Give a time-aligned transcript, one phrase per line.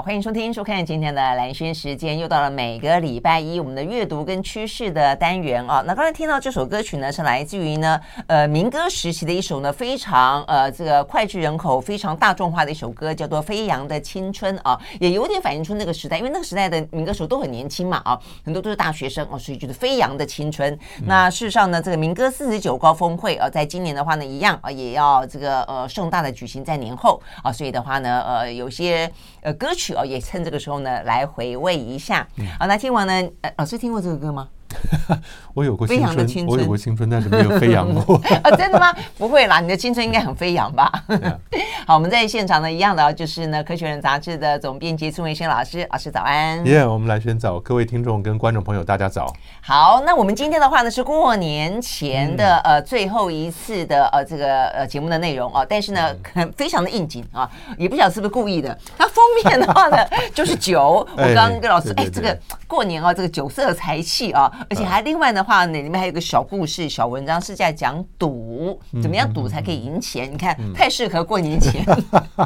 [0.00, 5.84] 好，欢迎收听、收看今天的蓝轩时间，又到了每个礼拜一我们的阅读跟趋势的单元啊。
[5.86, 20.78] 那刚才听到这首歌曲呢，是来自于呢呃民歌时期的一首呢非常呃这个脍炙人口、非常大众化的一首歌，叫做《飞扬的青春》啊，也有点反映出那个时代，因为那个时代的民歌手都很年轻嘛啊，很多都是大学生哦，所以就是飞扬的青春。
[21.04, 29.10] 那事实上呢，这个民歌四十九高峰会啊，在今年的话呢，一样啊，也要这个呃盛大的举行在年后啊，所以的话呢，呃有些
[29.42, 29.94] 呃歌曲。
[29.94, 32.26] 哦，也趁这个时候呢，来回味一下。
[32.58, 34.48] 好，那听完呢，呃，老师听过这个歌吗？
[35.54, 38.16] 我有过青春，青春我有过青春，但是没有飞扬过。
[38.42, 38.94] 啊，真的吗？
[39.18, 40.90] 不会啦，你的青春应该很飞扬吧？
[41.86, 46.64] 好，我们在现场呢，一样的就是呢，《科学人》杂志的总编辑孙维新老师，老师早安。
[46.64, 49.34] 耶，yeah, 我们来宣早，各位听众跟观众朋友，大家早。
[49.60, 58.76] 好，那我们今天的话呢，是过年前的、嗯、呃最后一次的呃这个呃节目的内容啊、呃，但是呢，很非常的应景啊，也不晓得是不是故意的。
[58.96, 59.96] 它封面的话呢，
[60.32, 61.06] 就是酒。
[61.16, 64.50] 我刚刚跟老师，哎，这个过年啊，这个酒色财气啊。
[64.68, 70.30] 而且还另外的话呢，里面还有个小故事、小文章，是在讲赌，怎么样赌才可以赢钱？
[70.30, 71.84] 你看，太适合过年前。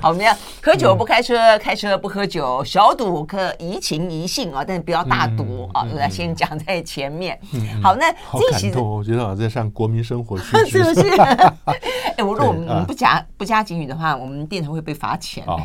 [0.00, 0.34] 好，我们要？
[0.62, 5.84] 喝酒不开车，开车不喝酒，小赌可怡情怡性啊，但是不要大赌啊。
[5.94, 7.38] 来，先讲在前面。
[7.82, 11.00] 好，那这期我觉得好像在上国民生活 是不是？
[12.16, 15.44] 哎，我如果我们不加不加警语的话，我们电台会被罚钱。
[15.46, 15.56] 哦，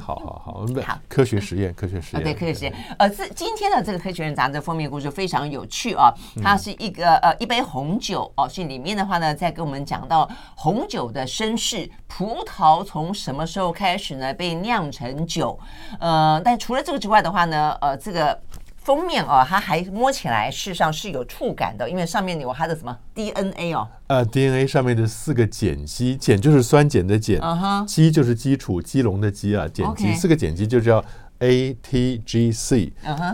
[0.00, 2.72] 好好好，好，科学实验，科学实验，对，科学实验。
[2.98, 5.31] 呃，这今天的这个《科学人》杂志封面故事非常。
[5.50, 15.58] 有趣啊，它是一个呃一杯红酒哦，所以里面的话呢，在跟我们讲到红酒的身世，葡萄从什么时候开始呢被酿成酒？
[15.98, 18.38] 呃，但除了这个之外的话呢，呃，这个
[18.76, 31.02] 封面啊，它还摸起来事实上是有触感的，因为上面有它的什么 DNA 哦，呃，DNA 上面的四个碱基，碱就是酸碱的碱，基就是基础基隆的基啊，碱基四个碱基就叫。
[31.42, 32.92] A T G C，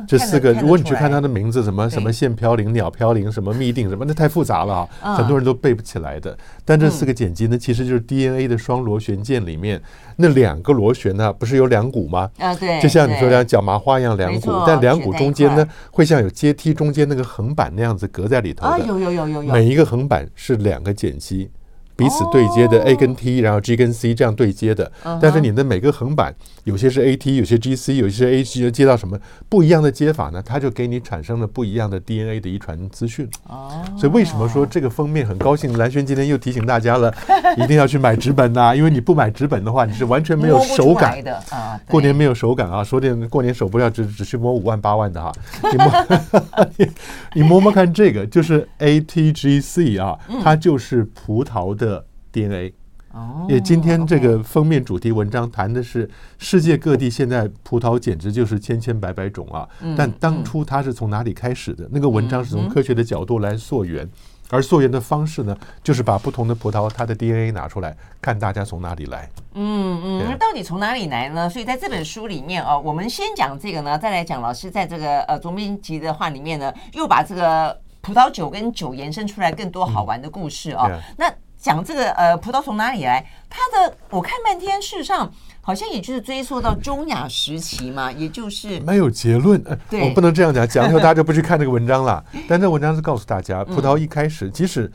[0.08, 6.36] 这四个，如果你去看它的名字，什么什么线飘零、鸟飘零、什么嘧啶什么，那太复杂了啊，很多人都背不起来的。
[6.64, 9.78] 但这四个碱基呢，其实就是 DNA 的双螺旋键里面
[10.16, 12.30] 那两个螺旋呢，不是有两股吗？
[12.38, 18.86] 啊，对，就像你说像脚麻花一样两股，但两股中间呢，会像有阶梯中间那个横板那样子隔在里头的。
[18.86, 21.50] 有有有有有，每一个横板是两个碱基。
[21.98, 26.32] 彼此对接的 A 跟 T，然后 G 跟 C 这样对接的，但是你的每个横板
[26.62, 30.40] 有些是 AT，有些 GC，有些是 AG，接到什么不一样的接法呢？
[30.40, 33.28] 它就给你产生了不一样的 DNA 的遗传资讯。
[33.48, 35.76] 哦，所以为什么说这个封面很高兴？
[35.76, 37.12] 蓝轩今天又提醒大家了，
[37.58, 41.80] 一定要去买纸本呐，因为你不买纸本的话，你是完全没有手感的啊。
[41.88, 45.32] 过年没有手感啊，说不定过年手不要只只去摸五万八万的哈，
[45.72, 46.86] 你摸
[47.34, 51.87] 你摸摸看这个，就是 ATGC 啊，它就是葡萄的。
[52.32, 52.72] DNA，
[53.12, 56.08] 哦也今天这个封面主题文章谈的是
[56.38, 61.88] 世界各地现在葡萄简直就是千千百百种啊，但当初它是从哪里开始的？
[61.90, 64.06] 那个文章是从科学的角度来溯源，
[64.50, 69.28] 而溯源的方式呢，就是把不同的葡萄它的 DNA 拿出来，看大家从哪里来。
[69.54, 71.48] 嗯嗯，那到底从哪里来呢？
[71.48, 80.88] 所以在这本书里面啊，我们先讲这个呢，再来讲老师在这个呃总编辑的话里面呢，又把这个葡萄酒跟酒延伸出来更多好玩的故事啊。
[81.16, 83.26] 那讲这个呃，葡萄从哪里来？
[83.50, 85.30] 它的我看半天，事实上
[85.60, 89.62] 好像也就是追溯到中亚时期嘛，也就是没有结论。
[89.90, 92.24] 对，我不能这样讲，讲以后大家就不去看这个文章了。
[92.48, 94.90] 但这文章是告诉大家，葡萄一开始，即使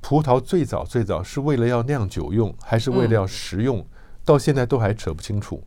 [0.00, 3.84] 葡萄最早最早是为了要酿酒用，还是为了要食用，
[4.24, 5.62] 到现在都还扯不清楚。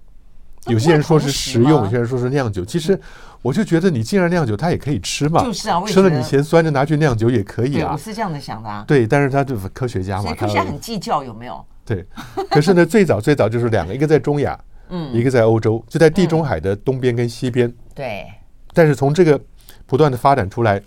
[0.67, 2.63] 有些人说是食用，有些人说是酿酒。
[2.63, 2.99] 其实，
[3.41, 5.43] 我就觉得你既然酿酒，它也可以吃嘛。
[5.43, 7.93] 就是啊，吃了你嫌酸，就拿去酿酒也可以啊。
[7.93, 8.85] 我是这样的想的啊。
[8.87, 11.65] 对，但是他就是科学家嘛，科学家很计较有没有？
[11.83, 12.05] 对。
[12.51, 14.59] 可是呢，最早最早就是两个，一个在中亚，
[14.89, 17.73] 嗯，一个在欧洲，就在地中海的东边跟西边。
[17.95, 18.27] 对。
[18.73, 19.41] 但是从这个
[19.87, 20.79] 不断的发展出来，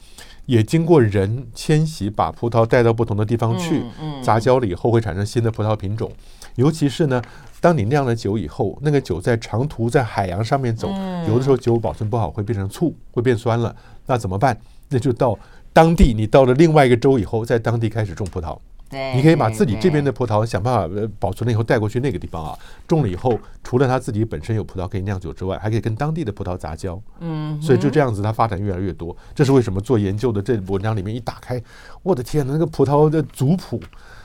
[0.47, 3.83] 也经过人迁徙，把葡萄带到不同的地方去，
[4.23, 6.13] 杂交了以后会产生新的葡萄品种，
[6.55, 7.21] 尤其是呢。
[7.65, 10.87] 当你酿了酒以后，那个酒在长途在海洋上面走，
[11.27, 13.75] 有的时候酒保存不好会变成醋，会变酸了，
[14.05, 14.55] 那怎么办？
[14.91, 15.39] 那就到
[15.73, 18.59] 当地，你到了另外一个州以后，在当地开始种葡萄。
[18.89, 27.01] 对，你可以把自己这边的葡萄想办法呃保存了以后带过去那个地方啊，种了以后，除了他自己本身有葡萄可以酿酒之外，还可以跟当地的葡萄杂交。
[27.21, 29.17] 嗯，所以就这样子，它发展越来越多。
[29.35, 31.61] 这是为什么做研究的这文章里面一打开，
[32.03, 33.81] 我的天哪，那个葡萄的族谱，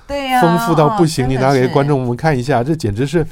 [0.05, 1.29] 对呀，丰富到不行。
[1.29, 3.25] 你拿给观众我们看一下，这简直是。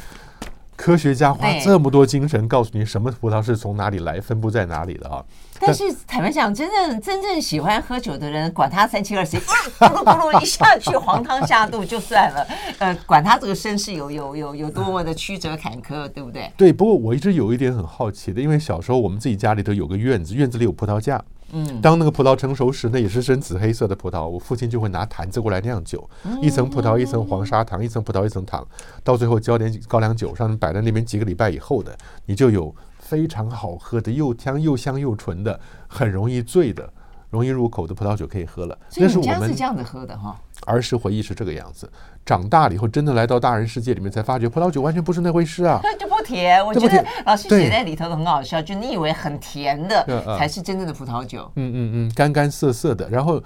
[0.77, 5.21] 科学家花这么多精神告诉你什么葡萄是从哪里来，分布在哪里的啊？
[5.59, 12.47] 但是坦白讲，真正真正喜欢喝酒的人，管他三七二十一，咕噜咕噜一下去黄汤下肚就算了，
[12.77, 16.49] 呃，管他这个身世有有有有多么的曲折坎坷，对不对？
[16.55, 16.71] 对。
[16.71, 21.19] 不过我一直有一点很好奇的，因为小时候我们自己家里头有个院子，院子里有葡萄架。
[21.51, 24.27] 嗯，当那个葡萄成熟时，那也是深紫黑色的葡萄。
[24.27, 26.09] 我父亲就会拿坛子过来酿酒，
[26.41, 28.67] 一层葡萄，一层黄砂糖，一层葡萄，一层糖，
[29.03, 36.91] 到最后浇点高粱酒，上面摆在那边几个礼拜以后的，你就有非常好喝的，又香又香又纯的，很容易醉的。
[37.29, 40.35] 容易入口的葡萄酒可以喝了，那是我们是这样子喝的哈。
[40.65, 41.89] 儿时回忆是这个样子，
[42.25, 45.79] 长大了以后真的来到大人世界里面，才发觉葡萄酒完全不是那回事啊。
[45.99, 50.03] 就不甜，我觉得老师写在里头的很好笑，就你以为很甜的
[50.37, 51.49] 才是真正的葡萄酒。
[51.55, 53.41] 嗯嗯嗯，干干涩涩的，然后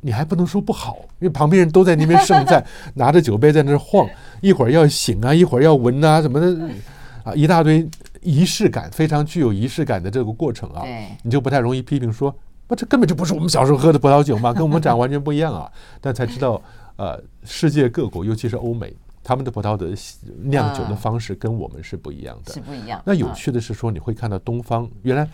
[0.00, 2.64] 你还不能说不好，因为旁边人都在那边盛赞，
[2.94, 4.08] 拿着酒杯在那晃，
[4.40, 6.70] 一会儿要醒啊，一会儿要闻啊，什么的
[7.24, 7.86] 啊，一大堆
[8.22, 10.84] 仪式感，非常具有仪式感的这个过程啊，
[11.22, 12.34] 你就不太容易批评说。
[12.68, 15.70] 那这根本就不是我们小时候喝的葡萄酒嘛，跟我们长完全不一样啊！
[16.00, 16.60] 但才知道，
[16.96, 18.94] 呃，世界各国，尤其是欧美，
[19.24, 19.88] 他们的葡萄的
[20.42, 22.52] 酿酒的方式跟我们是不一样的。
[22.52, 23.00] 是不一样。
[23.06, 25.26] 那有趣的是说，你会看到东方，原来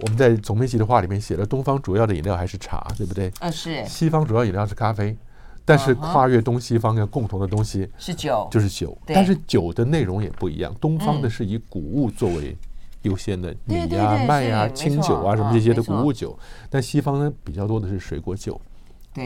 [0.00, 3.32] 我们在总编辑的话里面写了，东方主要的饮料还是茶，对不对？
[3.40, 3.82] 嗯，是。
[3.86, 5.16] 西方主要饮料是咖啡，
[5.64, 8.98] 但是跨越东西方的共同的东西是酒，就是酒。
[9.06, 12.54] 但是酒的内容也不一样，东方的是以谷物作为。
[13.02, 16.38] 优先的米呀、麦呀、清酒啊，什么这些的谷物酒，
[16.70, 18.60] 但西方呢比较多的是水果酒，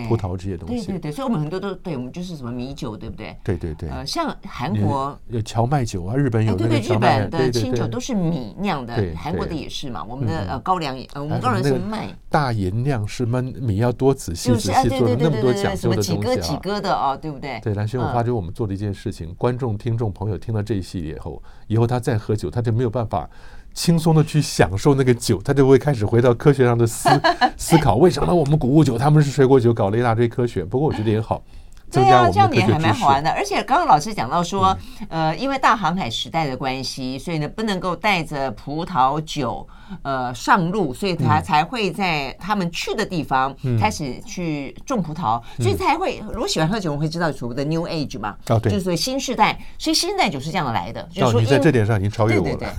[0.09, 0.87] 葡萄这些东西。
[0.87, 3.37] 对对对，所以我们很多都对我们就是什么米酒，对不对？
[3.45, 3.89] 对对对。
[3.89, 10.03] 呃，像韩国有荞麦酒啊，日本有那个对对，日本的清酒都是米酿的，韩国的也是嘛。
[10.03, 12.09] 我们的呃高粱也，呃我们高粱是麦。
[12.29, 16.17] 大吟酿是焖米要多仔细仔细做的那么多讲究的东西啊。
[16.17, 17.61] 几个几个的哦，对不对？
[17.63, 23.29] 对，兰轩，我发觉我们做的一件事情，观众、听众朋友听到这一系列以后，以后他再喝酒，他就没有办法。
[23.77, 27.11] 轻松的去享受那个酒，他就会开始回到科学上的思
[27.59, 30.65] 思考，为什么我们谷物酒他们是水果酒，搞了一大堆科学。
[30.65, 31.45] 不过我觉得也好。
[31.93, 33.31] 对啊，这样也还蛮好玩的。
[33.31, 34.77] 而且刚刚老师讲到说，
[35.09, 39.67] 呃，因为大航海时代的关系，所以呢不能够带着葡萄酒
[40.03, 46.23] 呃上路，所以他才会在他们去的地方开始去种葡萄，所以才会。
[46.33, 49.59] 如果喜欢喝酒，我们会知道所谓的 New Age 嘛，就是所谓新世代。
[49.79, 52.75] 所以新世代酒是这样来的，就是说你在这点上已经超越我了，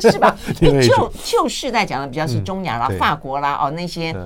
[0.00, 0.34] 是吧？
[0.58, 4.16] 旧旧世代讲的比较是中亚啦、法国啦哦那些。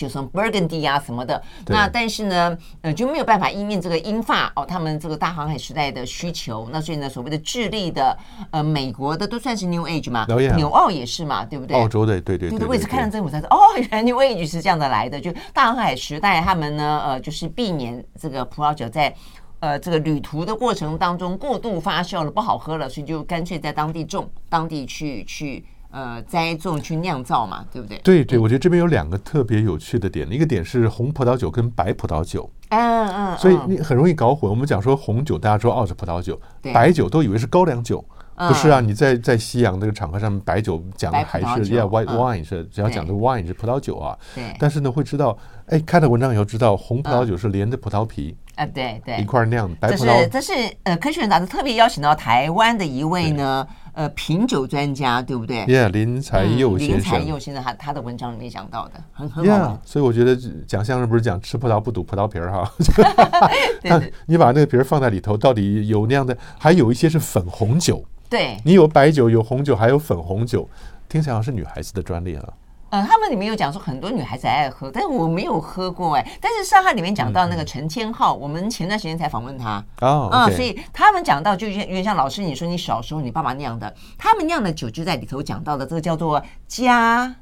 [0.00, 8.16] 就从 Burgundy 啊什么的，那但是呢，呃就没有办法应应这个英法哦，他们这个大航海时代的需求，那所以呢，所谓的智利的、
[8.50, 10.24] 呃美国的都算是 New Age 嘛，
[10.56, 11.76] 纽澳也是嘛，对不对？
[11.76, 12.66] 澳洲的，对对对，对。
[12.66, 19.14] 我也是看了这个才知道，哦， 原来 New Age 是这样的来的，就大航海时代他们呢，呃，就是避免这个葡萄酒在
[19.58, 25.62] 呃这个旅途的过程当中过度发酵了，不好喝了，所以就干脆在当地种，当地去去。
[25.90, 27.98] 呃，栽种去酿造嘛，对不对？
[28.04, 34.48] 对对，我觉得这边有两个特别有趣的点，一个点是红葡萄酒跟白葡萄酒，嗯嗯，所以你很容易搞混。
[34.48, 36.40] 我们讲说红酒，大家说哦是葡萄酒，
[36.72, 38.04] 白酒都以为是高粱酒，
[38.36, 38.80] 不是啊？
[38.80, 44.54] 你在在西洋那个场合上面，白酒讲的还是 yeah white wine 是只要讲的 wine 是葡萄酒啊，对。
[44.60, 49.74] 但是呢，会知道，哎，看了文章以后知道，红葡萄酒是连着葡萄皮啊，对对，一块酿。
[49.76, 50.52] 白葡萄这是
[50.82, 53.66] 呃，科学人杂志特别邀请到台湾的一位呢。
[53.92, 56.96] 呃，品酒专家对不对？Yeah，林才佑先生。
[56.96, 59.52] 林才佑先生他他的文章里面讲到的很很好。
[59.52, 62.72] Yeah，所以我觉得讲相声不是讲吃葡萄不吐葡萄皮儿哈。
[63.82, 64.12] 对。
[64.26, 66.34] 你把那个皮儿放在里头，到底有那样的？
[66.56, 68.04] 还有一些是粉红酒。
[68.28, 68.56] 对。
[68.64, 70.68] 你有白酒，有红酒，还有粉红酒，
[71.08, 72.48] 听起来好像是女孩子的专利啊。
[72.90, 76.38] 呃，他们里面有讲说很多女孩子爱喝，但是我没有喝过哎。
[76.40, 87.36] 但是上海里面讲到那个陈千浩，我们前段时间才访问他哦，啊，所以他们讲到就有点像老师你说你小时候你爸爸酿的，他们酿的酒就在里头讲到的，这个叫做加。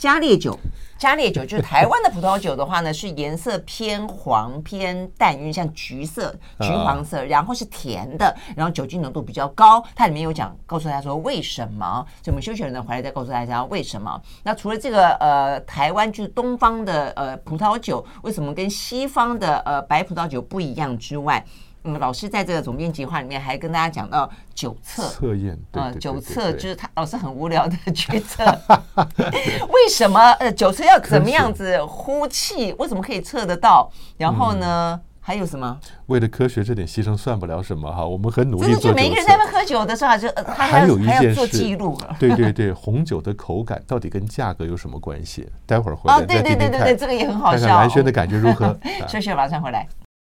[0.00, 0.58] 加烈酒，
[0.96, 9.84] 加烈酒就是台湾的葡萄酒的话呢，是颜色偏黄偏淡，因为像橘色、橘黄色，然后是甜的，然后酒精浓度比较高。
[9.94, 12.02] 它里面有讲，告诉大家说为什么。
[12.22, 14.18] 所以我们休息了呢，回来再告诉大家为什么。
[14.42, 21.44] 那除了这个呃，台湾就是东方的呃葡萄酒，为什么跟西方的呃白葡萄酒不一样之外？
[21.84, 28.44] 嗯，老师在这个总编辑话里面还跟大家讲到酒测测验，啊，酒测就是他老师很无聊的 决策。
[29.70, 32.72] 为什么呃酒测要怎么样子呼气？
[32.78, 33.90] 为什么可以测得到？
[34.18, 35.78] 然后呢，还有什么？
[36.06, 41.46] 为了科学这点牺牲算不了什么哈，我们很努力就每个人在那喝酒的时候，就他还有一件事，
[42.18, 45.48] 对对 对，红酒的口感到底跟价格有什么关系？
[45.64, 46.58] 待会儿回来再听听看。
[46.58, 47.60] 对对对对对，这个也很好笑。
[47.60, 48.76] 看看蓝轩的感觉如何？
[49.08, 49.88] 休息，马上回来。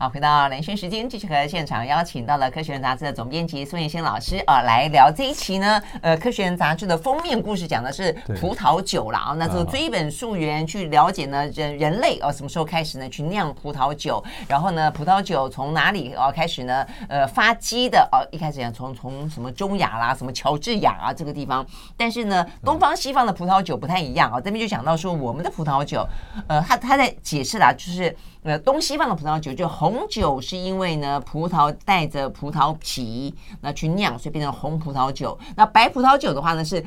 [0.00, 5.82] 好，回到连线时间，继续和现场邀请到了《科学人》杂志的总编辑孙艺兴老师啊，来聊这一期呢。
[6.00, 9.34] 呃，《科学人》杂志的封面故事讲的是葡萄酒啦啊。
[9.36, 14.22] 那这个追本溯源去了解呢，人人类啊什么时候开始呢去酿葡萄酒？
[14.46, 16.86] 然后呢，葡萄酒从哪里哦开始呢？
[17.08, 21.66] 呃，发迹的哦，一开始讲从从什么中亚啦，什么乔治亚啊这个地方。
[21.96, 24.40] 但是呢，东方西方的葡萄酒不太一样啊。
[24.40, 26.06] 这边就讲到说，我们的葡萄酒，
[26.46, 28.16] 呃，他他在解释啦，就是。
[28.44, 35.36] 呃，东西方的葡萄酒，就红酒是因为呢，葡萄带着葡萄皮那去酿，所以变成红葡萄酒。
[35.56, 36.82] 那白葡萄酒的话呢，是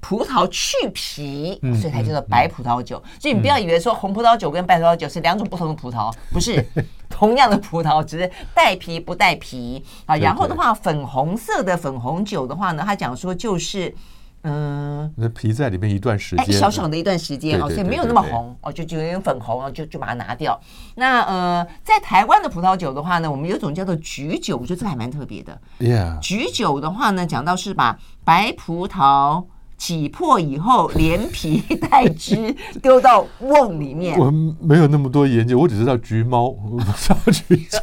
[0.00, 3.00] 葡萄去皮，所以才叫做白葡萄酒。
[3.20, 6.64] 所以你不要以为说红葡萄酒跟白葡萄酒是两种不同的葡萄，不是
[7.10, 10.16] 同样的葡萄，只是带皮不带皮啊。
[10.16, 13.94] 然后的话，粉红色的粉红酒的话呢，他讲说就是。
[14.44, 20.60] 嗯，那皮在里面一段时间，小小的一段时间哦，所以没有那么红哦，就就有点粉红哦，就就把它拿掉。
[20.96, 25.56] 那呃，在台湾的葡萄酒的话呢，我们有种叫做橘酒，我觉得这还蛮特别的。
[25.78, 29.44] Yeah，橘酒的话呢，讲到是把白葡萄
[29.76, 34.18] 挤破以后，连皮带汁丢到瓮里面。
[34.18, 34.28] 我
[34.60, 37.78] 没有那么多研究，我只知道橘猫， 我不知道橘酒。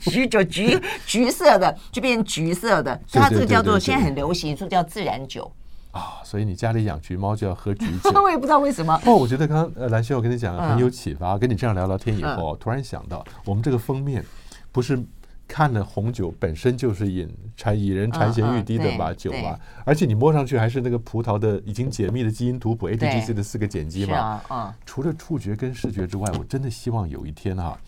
[0.00, 5.50] 橘酒橘橘色的就变橘色的，所以它这个叫做现在很流行，说叫自然酒。
[5.96, 9.00] 啊、哦，所以你家里养橘猫就要喝橘酒， 我也不知道为什么。
[9.06, 11.32] 哦，我觉得刚刚呃蓝轩，我跟你讲很有启发。
[11.32, 14.24] 嗯、跟你这样聊聊天以后，嗯、突然想到，我们这个封面
[14.70, 15.02] 不是
[15.48, 24.16] 看了红酒本身就是饮馋以人馋涎欲滴的把酒嘛，而且你摸上去还是那个葡萄的已经解密的基因图谱 A T G C 的四个碱基嘛。
[24.16, 27.78] 啊嗯、除了触觉跟视觉之外，我真的希望有一天哈、啊，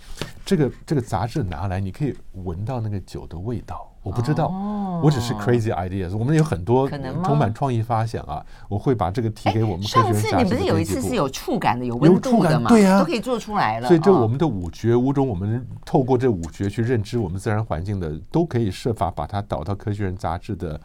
[0.44, 3.87] 这个这个杂志拿来，你可以闻到那个酒的味道。
[4.02, 6.16] 我不知道，哦、我只是 crazy ideas。
[6.16, 6.88] 我们有很多
[7.24, 8.42] 充满创意发想啊！
[8.68, 9.88] 我会把这个提给我们科。
[9.88, 12.68] 上次你不是有一次是有触感的、有温度的吗？
[12.70, 13.88] 对呀、啊，都可以做出来了。
[13.88, 20.80] 所以，这我们的五觉、五种，我们透过这五觉去认知我们自然环境的，都可以设法把它导到《科学人》杂志的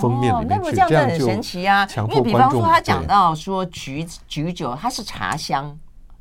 [0.00, 0.70] 封面里面去。
[0.70, 1.88] 哦、这样子很神奇啊！
[1.96, 5.78] 因为比方说，他讲到说橘橘酒，它是茶香。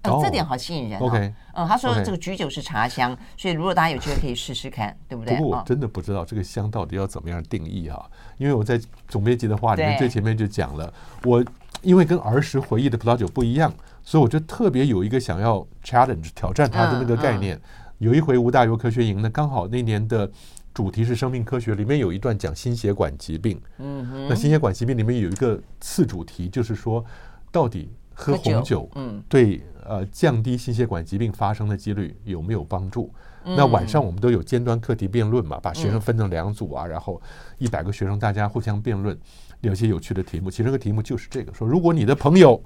[0.09, 0.99] 哦，这点好吸引人。
[0.99, 5.35] OK，嗯，他说这个菊酒是茶香，所以如果大家有机会可以试试看，对不对？
[5.35, 10.93] 不过我真的不知道这个香到底要怎么样定义哈，因为我在总编辑的话里面最前面就讲了，
[11.23, 11.43] 我
[11.81, 17.59] 因为跟儿时回忆的葡萄酒不一样，所以我就特别有一个想要 challenge 挑战它的那个概念。
[17.99, 20.29] 有一回吴大猷科学营呢，刚好那年的
[20.73, 23.61] 主题是生命科学，里面有一段讲心血管疾病。
[23.77, 27.03] 嗯哼，那心血管疾病里面有一个次主题，就是说
[27.51, 27.89] 到底。
[28.15, 33.13] 喝红酒，嗯，对，呃，降低心血管疾病发生的几率有没有帮助？
[33.43, 37.21] 嗯、那晚上我们都有尖端课题辩论嘛，把学生分成两组啊，嗯、然后
[37.59, 39.15] 一百个学生大家互相辩论，
[39.61, 40.49] 有些有趣的题目。
[40.49, 42.59] 其中一个题目就是这个：说如果你的朋友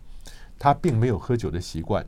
[0.57, 2.05] 他并没有喝酒的习惯，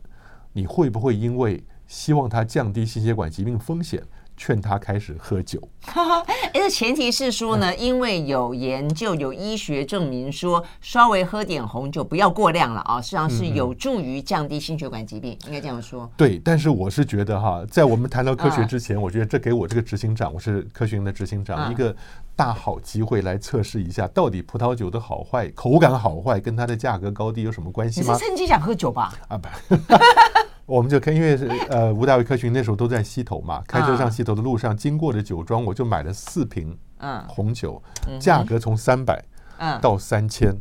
[0.54, 4.02] 你会不会因为希望他降低心血管疾病风险？
[4.42, 5.62] 劝他开始喝酒，
[6.26, 16.10] 哎，这前提是说呢，因为有研究、有医学证明说，稍微喝点红酒，不要过量了啊，实际上是有助于降低心血管疾病，应该这样说。
[16.18, 21.96] 对，但是我是觉得哈，在我们谈到科学之前，我觉得这给我这个执行长，我是科学院的执行长，一个
[22.36, 28.14] 大好机会来测试一下，到底葡萄酒的好坏、口感好坏跟它的价格高低有什么关系吗？
[28.14, 29.14] 你是趁机想喝酒吧？
[29.28, 29.48] 啊不。
[30.72, 36.78] 我们就看，因为是呃，吴大猷科群那时候都在西头嘛，开车上西头的路上，经过的酒庄，我就买了四瓶
[37.28, 37.82] 红酒，
[38.22, 39.22] 价格从三百
[39.82, 40.56] 到三千，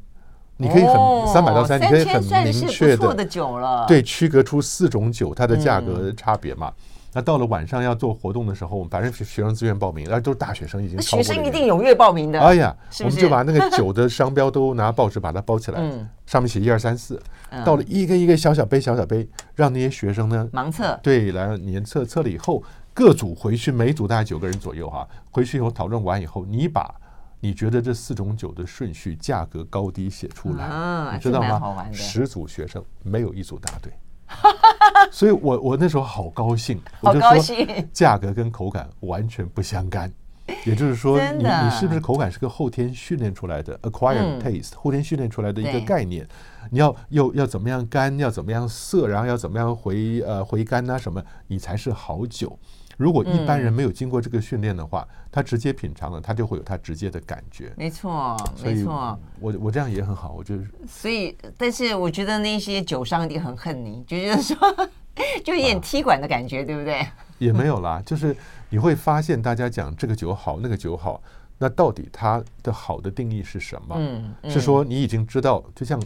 [0.56, 0.96] 你可以很
[1.32, 6.72] 三百到三，你可以很明确的对区隔出四种酒它的价格差别嘛。
[7.12, 12.40] 那到了晚上要做活动的时候，反正学生自愿报名，那都是大学生，已经学生一定踊跃报名的。
[12.40, 15.80] 哎呀，我们就把那个酒的商标都拿报纸把它包起来，
[16.24, 17.20] 上面写一二三四，
[17.64, 19.28] 到了一个一个小小杯小小杯，
[19.60, 22.62] 让那些学生呢盲测，对，来年测测了以后，
[22.94, 26.92] 各组回去，每组大概九个人左右哈，回去以后讨论完以后，你把
[27.40, 31.86] 你觉得这四种酒的顺序、价格高低写出来，你知道吗？
[31.92, 33.92] 十组学生没有一组答对。
[35.10, 40.10] 所以我我那时候好高兴，我就说价格跟口感完全不相干。
[40.66, 46.26] 也就是说，你你是不是口感是个后天训练出来的 acquired 嗯 taste，、后天训练出来的一个概念？
[46.70, 52.58] 你要又要怎么样干，要怎么样涩，然后要怎么样回呃回甘啊什么，你才是好酒。
[52.96, 57.72] 如果一般人没有经过这个训练的话，他直接品尝了，他就会有他直接的感觉。
[57.74, 59.18] 没错，没错。
[59.40, 64.56] 我我这样也很好，我就是所以，但是我觉得那些酒商一定很恨你，就觉得说，
[65.42, 67.06] 就有点踢馆的感觉，对不对？
[67.40, 68.34] 也没有啦， 就是
[68.68, 71.20] 你会发现大家讲这个酒好，那个酒好，
[71.58, 73.96] 那到底它的好的定义是什么？
[73.98, 76.00] 嗯，嗯是说你已经知道，就像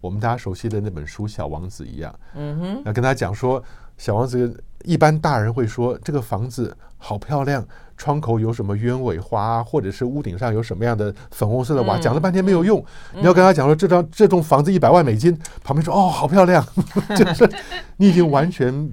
[0.00, 3.62] 我们大家熟悉的那本书《小王子》一样，嗯哼，要跟他讲说，
[3.98, 7.66] 小王子一般大人会说这个房子好漂亮，
[7.96, 12.84] 窗口有什么鸢尾花啊，或者是屋顶上有什么样的粉红色的瓦，嗯讲了半天没有用。
[13.14, 16.64] 你要跟他讲说这张这栋房子一百万美金，旁边说哦好漂亮，
[17.16, 17.50] 就是
[17.96, 18.90] 你已经完全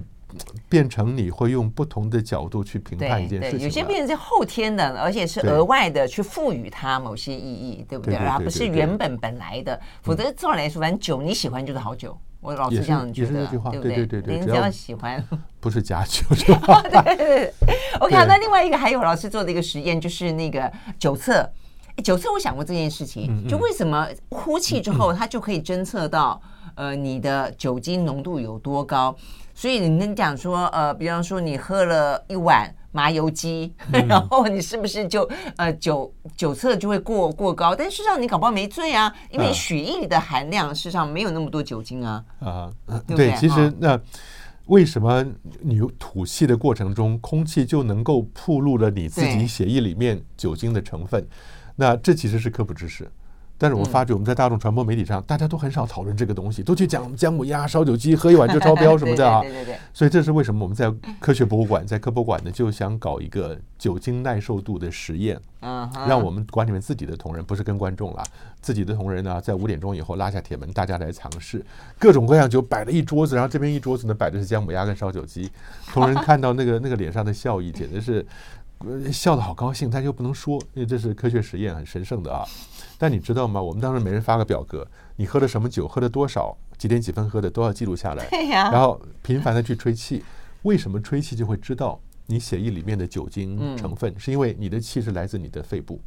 [0.68, 3.64] 变成你会用不同的角度去评判一件事情了。
[3.64, 8.16] 有些变成是后天的，而且是额外的去赋予它某些意义，对不对？
[8.16, 9.80] 而不是原本本来的。
[10.02, 12.16] 否则照理来说，反正酒你喜欢就是好酒。
[12.40, 15.24] 我老是这样觉得，对不对对对对您只只要要喜欢。
[15.60, 16.82] 不是假酒就好。
[16.84, 17.54] 对对对，
[18.00, 21.50] OK，那另外一个还有老师做的一个实验，就是那个酒测。
[21.96, 26.38] 诶酒测我想过这件事情，嗯就为什么呼气之后，它就可以侦测到
[26.74, 29.16] 呃你的酒精浓度有多高？
[29.54, 37.74] 所以你能讲说，呃，比方说你喝了一碗麻油鸡，嗯 然后你是不是就呃酒酒测就会过过高？
[37.74, 42.24] 但事实上你搞不好没醉啊，因为嗯血液里的含量事实上没有那么多酒精啊。
[42.40, 42.72] 啊，
[43.06, 43.98] 对，其实那
[44.66, 45.24] 为什么
[45.60, 51.24] 你吐气的过程中，空气就能够暴露了你自己血液里面酒精的成分？
[51.76, 53.08] 那这其实是科普知识。
[53.56, 59.40] 但是我发觉我们在大众传播媒体上，大家都很少讨论这个东西，都去讲姜母鸭、烧酒鸡，喝一碗就超标什么的啊。
[59.40, 59.78] 对对对对。
[59.92, 65.40] 所以这是为什么我们在科学博物馆、在科博馆呢，就想搞一个酒精耐受度的实验。
[65.66, 68.22] 嗯，让我们馆里面自己的同仁，不是跟观众啦，
[68.60, 71.64] 自己的同仁呢，在五点钟以后拉下铁门，大家来尝试
[71.98, 75.50] 各种各样酒，摆了一桌子，然后这边一桌子呢摆的是姜母鸭跟烧酒鸡，
[75.92, 78.63] 同仁看到那个那个脸上的笑意，简直是，呃，
[79.12, 82.44] 笑得好高兴，但又不能说，因为这是科学实验，很神圣的啊。
[82.98, 83.60] 但你知道吗？
[83.60, 84.86] 我们当时每人发个表格，
[85.16, 88.26] 你喝了什么酒，喝了多少，几点几分喝的，都要记录下来。
[88.30, 90.22] 对呀、然后频繁的去吹气，
[90.62, 94.14] 为什么吹气就会知道你血液里面的酒精成分？
[94.18, 96.00] 是因为你的气是来自你的肺部。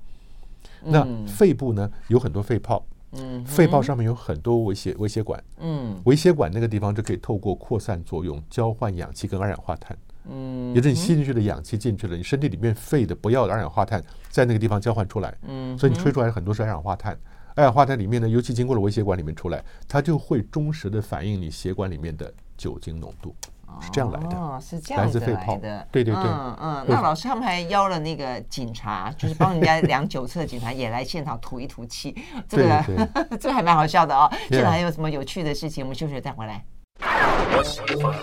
[0.84, 9.98] 那肺部呢，有很多肺泡，嗯，肺泡上面有很多微血微血管，嗯微血管那个地方就可以透过扩散作用交换氧气跟二氧化碳。
[10.30, 17.18] 嗯，也就是你吸进去的氧气进去了，你身体里面肺的不要的二氧化碳在那个地方交换出来，嗯，所以你吹出来很多是二氧化碳。
[17.56, 23.36] 二氧化碳里面呢，尤其经过了微血管里面出来，它就会忠实的反映你血管里面的酒精浓度，
[23.82, 24.38] 是这样来的。
[24.38, 26.86] 哦，是这样子自肺泡来的，对对对嗯嗯。
[26.88, 32.16] 那老师他们还邀了那个警察，就是 帮人家量酒测的警察也来现场吐一吐气，
[32.48, 34.32] 这个对 这个还蛮好笑的哦。
[34.50, 35.84] 现场还有什么有趣的事情？
[35.84, 36.64] 我们休息了再回来。
[37.00, 38.14] 我喜欢，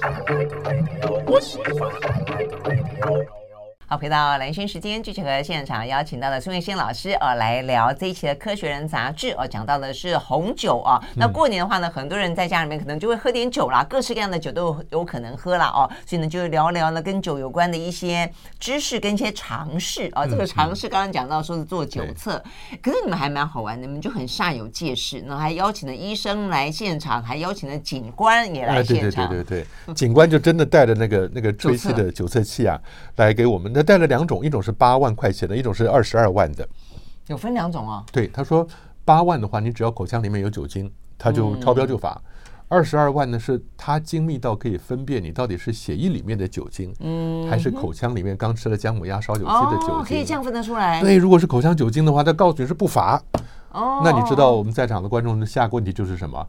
[1.26, 3.43] 我喜欢。
[3.86, 10.98] 好，回到蓝轩时间，继续和现场邀请到了孙月仙老师呃来聊这一期的《科学人》杂志哦，讲到的是红酒啊。
[11.16, 15.84] 那过年的话呢，很多人在家里面可能就会喝点酒啦，各式各样的酒都有有可能喝啦哦。
[16.06, 20.26] 所以呢，就聊聊呢跟酒有关的一些知识跟一些常识啊。
[20.26, 22.42] 这个常识刚刚讲到说是做酒测，
[22.80, 29.28] 可是你们还蛮好玩的，你们就很煞有介事，然后还邀请了医生来现场，还邀请了警官也来哎，对对现场。
[29.28, 32.80] 对对对，警官就真的带着那个那个吹气的酒测器啊，
[33.16, 33.73] 来给我们。
[33.74, 36.66] 那带了两种，一种是八万块钱的，一种是二十二万的。
[37.26, 38.04] 有分两种啊。
[38.12, 38.66] 对，他说
[39.04, 42.20] 八万的话，你只要口腔里面有酒精，他就超标就罚。
[42.68, 49.96] 二十二万呢，是它精密到可以分辨你到底是血液里面的酒精，嗯，还是口腔里面刚吃了姜母鸭烧酒鸡的酒精。
[49.96, 51.00] 哦，可以这样分得出来。
[51.00, 53.22] 对，如果是口腔酒精的话，他告诉你是不罚。
[53.70, 56.44] 哦，那你知道我们在场的观众的下个问题就是什么？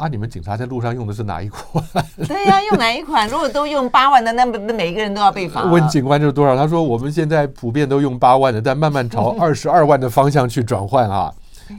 [0.00, 1.84] 啊，你们警察在路上用的是哪一款？
[2.26, 3.28] 对呀、用哪一款？
[3.28, 5.64] 如果都用八万的，那不每一个人都要被罚。
[5.70, 6.56] 问警官就是多少？
[6.56, 11.30] 他说我们现在普遍都用八万的，但慢慢朝 二十二万的方向去转换啊。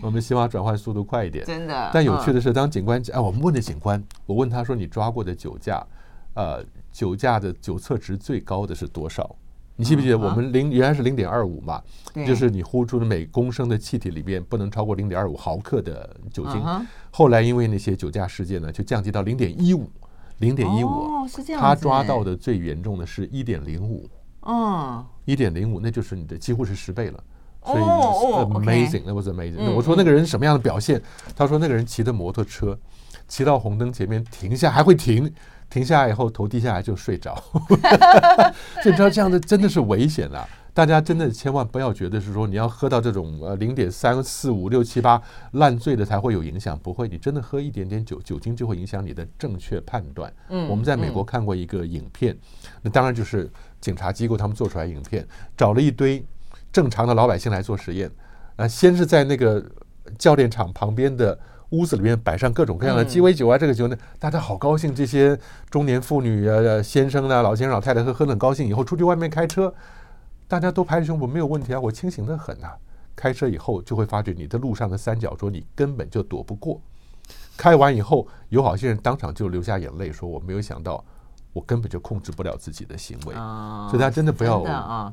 [0.04, 1.44] 我们希望转换速度快一点。
[1.46, 1.90] 真的。
[1.92, 5.84] 但有趣的是，当警官哎，我们问的警官，我问他说你抓过的酒驾，
[6.36, 9.36] 呃，酒驾的酒测值最高的是多少？
[9.82, 11.82] 你记不记得我们零原来是零点二五嘛？
[12.14, 16.88] 对就是你呼出的每公升的气体里边不能超过零点二五毫克的酒精嗯。
[17.10, 19.90] 后来因为那些酒驾事件呢，就降低到零点一五，
[20.38, 20.88] 零点一五。
[20.88, 21.68] 哦，是这样子。
[21.68, 22.22] 他抓到。
[22.22, 24.08] 的最严重的是一点零五，
[24.46, 27.24] 嗯，一点零五，那就是你的几乎是十倍了。
[27.66, 29.56] 所以 amazing，那 was amazing。
[29.58, 31.02] 嗯我说那个人什么样的表现？
[31.36, 32.78] 他说那个人骑的摩托车，
[33.32, 35.34] 骑到红灯前面停下还会停，
[35.70, 37.34] 停下来以后头低下来就睡着。
[38.84, 40.46] 所以你知道这样的真的是危险啊！
[40.74, 45.22] 大家真的千万不要觉得是说你要喝到这种呃零点三四五六七八
[45.54, 50.34] 烂醉的才会有影响，不会，你真的喝一点点酒，酒精就会影响你的正确判断。
[50.50, 52.38] 嗯，我们在美国看过一个影片，
[52.82, 56.22] 那当然就是警察机构他们做出来影片，找了一堆
[56.74, 58.12] 正常的老百姓来做实验，
[58.58, 59.66] 啊，先是在那个
[60.18, 61.40] 教练场旁边的。
[61.72, 64.94] 屋子里面摆上各种各样的鸡尾酒啊，这个酒呢，大家好高兴。
[64.94, 68.68] 这些中年妇女啊、先生啊、老先生、老太太喝喝得很高兴。
[68.68, 69.74] 以后出去外面开车，
[70.50, 72.74] 大家都拍着胸脯，没有问题啊，我清醒的很呐。
[73.16, 76.82] 开车以后就会发觉你的路上的三角桌你根本就躲不过。
[77.56, 81.02] 开完以后，有好些人当场就流下眼泪，说我没有想到。
[81.54, 84.60] 我根本就控制不了自己的行为，哦、所以大家真的不要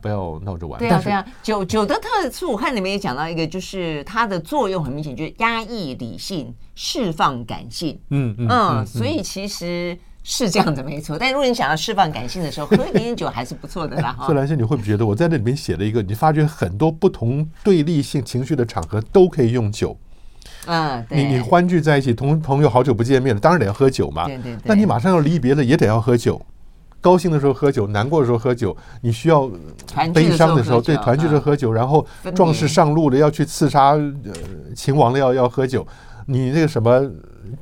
[0.01, 0.79] 不要闹着玩。
[0.79, 8.01] 对啊，对啊，酒酒的特殊，我看你们也讲到一个，就是它的作用很明显，就是压抑理性，释放感性。
[8.11, 11.18] 嗯嗯嗯，所以其实是这样的，没错。
[11.18, 14.12] 但如果你想要释放感性的时候，喝一点点酒还是不错的啦。
[14.12, 14.27] 哈。
[14.27, 19.98] 所以兰萱，你会不会觉得我在那里面写了一个，你发觉很多不同对立性情绪的场合都可以用酒。
[20.69, 24.27] 嗯，你你欢聚在一起，同朋友好久不见面了，当然得要喝酒嘛。
[24.27, 24.61] 对对对。
[24.65, 26.41] 那你马上要离别了，也得要喝酒。
[27.01, 28.77] 高兴的时候喝酒，难过的时候喝酒。
[29.01, 29.51] 你需要
[30.13, 31.73] 悲伤的时候，对，团聚的时候喝酒。
[31.73, 34.13] 然后壮士上路了，要去刺杀呃
[34.77, 35.87] 秦王了，要要喝酒。
[36.27, 37.11] 你那个什么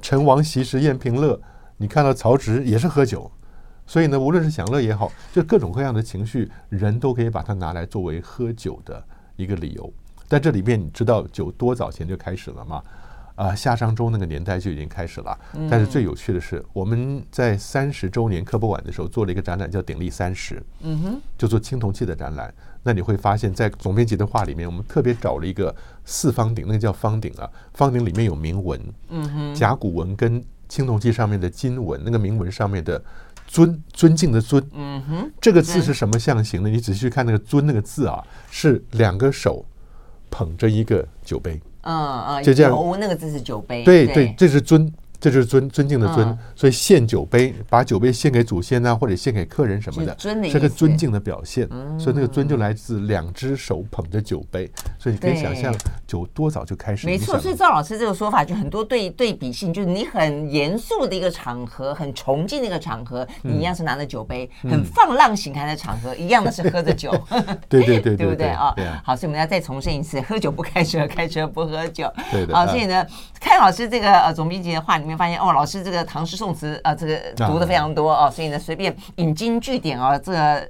[0.02, 1.38] 陈王昔时宴平乐，
[1.76, 3.30] 你看到曹植也是喝酒。
[3.86, 9.00] 所以呢，无论是享乐也好，就各种各样的情绪，人都可以把它拿来作为喝酒的
[9.36, 9.92] 一个理由。
[10.28, 12.82] 但这里面，你知道酒多早前就开始了吗？
[13.36, 15.38] 啊，夏商周那个年代就已经开始了。
[15.70, 22.52] 但是最有趣的是，我们在三十周年科博馆的时候做了一个展览，叫“鼎立三十”，嗯哼，就做青铜器的展览。
[22.82, 33.00] 那你会发现在总编辑的话里面，我们特别找了一个四方鼎，那个叫方鼎啊，方鼎里面有铭文，嗯哼，甲骨文跟青铜器上面的金文，那个铭文上面的
[33.46, 36.68] 尊尊敬的尊，嗯哼，这个字是什么象形呢？
[36.68, 39.64] 你仔细去看那个尊那个字啊，是两个手。
[40.28, 42.72] 捧着一个酒杯，嗯嗯，就这样。
[42.72, 44.92] 酒那个字是酒杯，对对，这是尊。
[45.20, 50.16] 这就是尊尊敬的尊，所以献酒杯，把酒杯献给祖先呐，或者献给客人什么的，
[50.50, 51.68] 这个尊敬的表现。
[51.98, 55.74] 所以那个尊就来自两只手捧着酒杯，所以你可以想象
[56.06, 57.06] 酒多早就开始。
[57.06, 67.10] 没错，所以赵老师这个说法就很多对对比性，就是你很严肃的一个场合，很崇敬的一个场合，你一样是拿着酒杯；很放浪形骸的场合，一样的是喝着酒。
[67.68, 68.74] 对对对，对不对啊？
[69.04, 72.12] 好，所以我们要再重申一次：喝酒不开车，开车不喝酒。
[72.30, 72.54] 对的。
[72.54, 73.06] 好，所以呢，
[73.40, 77.16] 看老师这个呃总编辑的话里面发现哦，老师这个唐诗宋词啊，这个
[77.46, 80.68] 读的非常多哦，所以呢，随便引经据典啊，这个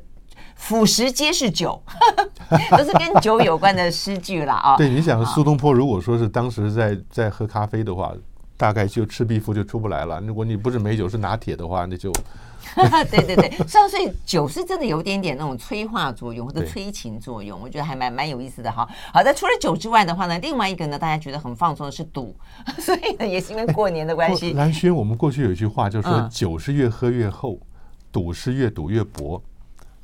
[0.57, 1.83] 俯拾皆是酒，
[2.77, 4.77] 都是跟酒有关的诗句了啊。
[4.77, 8.13] 对，你想苏东坡如果说是当时在在喝咖啡的话，
[8.59, 10.21] 大概就赤壁赋就出不来了。
[10.21, 12.13] 如果你不是美酒是拿铁的话，那就。
[12.75, 18.89] 对 对对，像所以酒是真的有点点那种催化作用或者催情作用，我觉得还蛮蛮有意思的哈。
[19.13, 22.35] 好的，除了酒之外的话呢，另外一个呢，大家觉得很放松的是赌，
[22.79, 24.53] 所以呢，也是因为过年的关系。
[24.53, 27.59] 兰轩，我们过去有一句话，就是说酒是越喝越厚，
[28.11, 29.41] 赌是越赌越薄，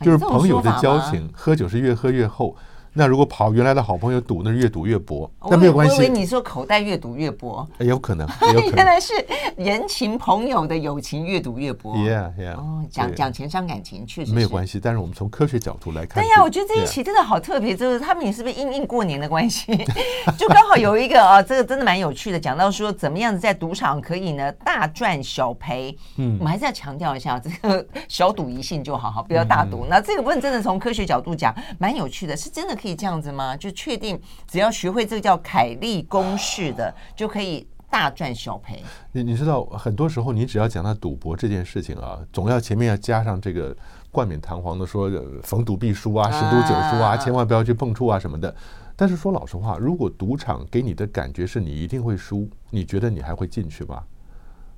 [0.00, 2.56] 就是朋友的交情，喝酒是越喝越厚。
[2.94, 5.96] 那如果跑原来的好朋友赌，那越赌越薄，那没有关系。
[5.96, 8.28] 我以为你说口袋越赌越薄， 有可能。
[8.74, 9.12] 原来是
[9.56, 11.96] 人情朋友的友情越赌越薄。
[11.96, 12.54] Yeah, yeah。
[12.54, 14.78] 哦，讲讲钱伤感情，确实没有关系。
[14.78, 19.74] 但是我们从科学角度来看，对呀，我觉得这一期真的好特别，就是他们也是不是因应过年的关系，
[20.36, 25.96] 就刚好有一个啊，这个真的蛮有趣的，讲到说怎么样子在赌场可以呢大赚小赔。
[26.18, 29.86] 嗯，我们还是要强调一下，这个小赌怡性就好，好不要大赌。
[29.88, 32.76] 那这个部分真的从科学角度讲，蛮有趣的，是真的。
[32.82, 33.56] 可以这样子吗？
[33.56, 38.82] 就确定只要学会这个叫凯利公式的，就可以大赚小赔。
[39.12, 43.76] 你你知道，很多时候你只要讲到赌博这件事情啊，总要前面要加上这个
[44.10, 45.08] 冠冕堂皇的说
[45.44, 48.52] 逢赌必输啊，十赌九输啊，千万不要去碰触啊什么的。
[48.96, 54.02] 但是说老实话，如果赌场给你的感觉是你一定会输，你觉得你还会进去吗？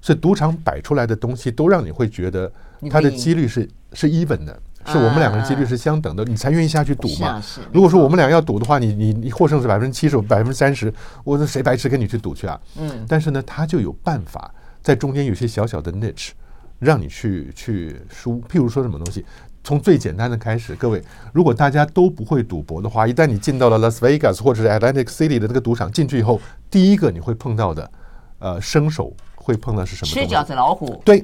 [0.00, 2.52] 所以赌场摆出来的东西都让你会觉得
[2.90, 4.62] 它的几率是是 even 的。
[4.86, 7.42] 是我们两个人几率是相等的，你才愿意下去赌嘛？
[7.72, 10.92] 如果说我们俩要赌的话，你你你获胜是百分之七十，百分之三十，
[11.24, 12.60] 我说谁白痴跟你去赌去啊？
[12.78, 13.04] 嗯。
[13.08, 16.30] 但是呢，他就有办法在中间有些小小的 niche，
[16.78, 18.40] 让你去去输。
[18.42, 19.24] 譬如说什么东西，
[19.62, 27.90] 从最简单的开始，各位，如果大家都不会赌博的话，一旦你进到了 Las Vegas 或者是 Atlantic City 的那个赌场，进去以后，第一个你会碰到的，
[28.38, 29.14] 呃，生手。
[29.44, 30.12] 会碰到是什么？
[30.12, 31.00] 吃饺子老虎。
[31.04, 31.22] 对，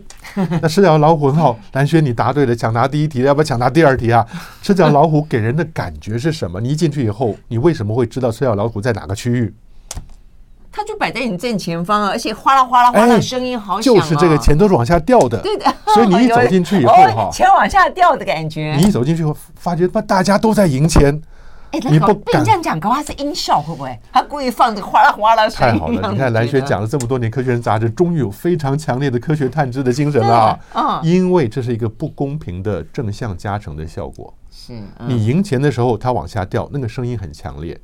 [0.61, 1.59] 那吃饺子老虎很好。
[1.73, 4.27] 蓝轩，你答对了，抢答第一题，要不要抢答第二题啊？
[4.61, 6.61] 吃角老虎给人的感觉是什么？
[6.61, 9.55] 你一进去以后，你为什么会知道吃角老虎在哪个区域？
[10.73, 15.65] 它就摆在你正前方啊，而且哗啦哗啦哗啦，声音好响、啊、就是这个钱都是往下掉的，对的。
[15.95, 18.77] 所以你一走进去以后哈，钱往下掉的感觉。
[18.79, 21.21] 你一走进去后，发觉大家都在赢钱。
[21.73, 23.97] 哎，你不敢这样讲，搞不好是音效会不会？
[24.13, 25.49] 他故意放这个哗啦哗啦。
[25.49, 30.59] 太好了，你看蓝轩讲了这么多年《科学人》杂志，终于有非常强烈的科学探知的精神了。
[30.75, 34.35] 嗯，因为这是一个不公平的正向加成的效果。
[34.51, 34.73] 是，
[35.07, 37.77] 你赢钱的时候它往下掉，那个声音很强烈；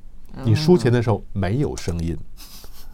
[0.42, 2.16] 你输钱的时候没有声音。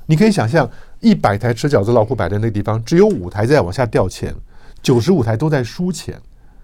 [0.05, 0.69] 你可以想象，
[1.01, 4.35] 一百台吃饺子老虎摆在那个地方，只有五台在往下掉钱，
[4.83, 6.21] 九十五台都在输钱。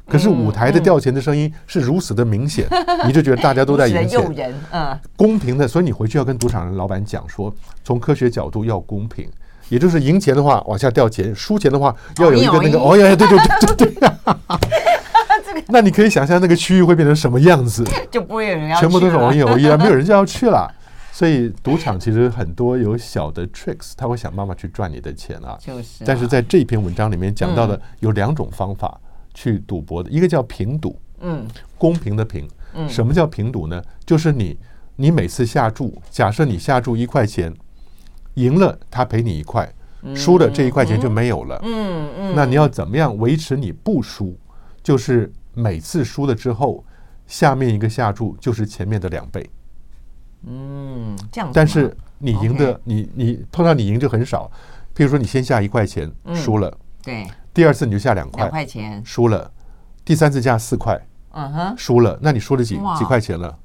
[0.09, 2.67] 可是舞台的掉钱的声音是如此的明显，
[3.07, 4.55] 你就觉得大家都在赢钱。
[4.73, 9.29] 嗯，公平的，所以你回去要跟赌场的老板讲说，从科学角度要公平，
[9.69, 14.09] 也就是赢钱的话往下掉钱，输钱的话要有一个那个哦呀，对对对对对。
[15.71, 17.85] 那你可以想象那个区域会变成什么样子？
[18.11, 20.73] 就不会有人要，全部都是哦一哦一啊，没有人就要去了。
[21.13, 25.59] 所以赌场其实很多有小的 tricks，他会想办法去赚你的钱啊。
[25.61, 26.05] 就是。
[26.07, 28.99] 但是在这篇文章里面讲到的有两种方法。
[29.39, 31.47] 去赌博的一个叫平赌，嗯，
[31.79, 33.81] 公平的平，嗯，什么叫平赌呢？
[34.05, 34.59] 就是你，
[34.97, 37.55] 你每次下注，假设你下注一块钱，
[38.35, 39.73] 赢了他赔你一块，
[40.13, 44.37] 输了这一块钱就没有了，嗯嗯，那你要怎么样维持你不输？
[44.83, 46.85] 就是每次输了之后，
[47.29, 49.49] 下面一个下注就是前面的两倍，
[50.49, 51.49] 嗯，这样。
[51.55, 54.51] 但是你赢的，你你碰到你赢就很少，
[54.97, 57.25] 譬如说你先下一块钱，输了，对。
[57.59, 59.03] 第二次你就下两块，两块钱。
[59.05, 59.51] 输了，
[60.05, 60.97] 第三次下四块，
[61.33, 63.59] 嗯哼，输了，那你输了几几块钱了？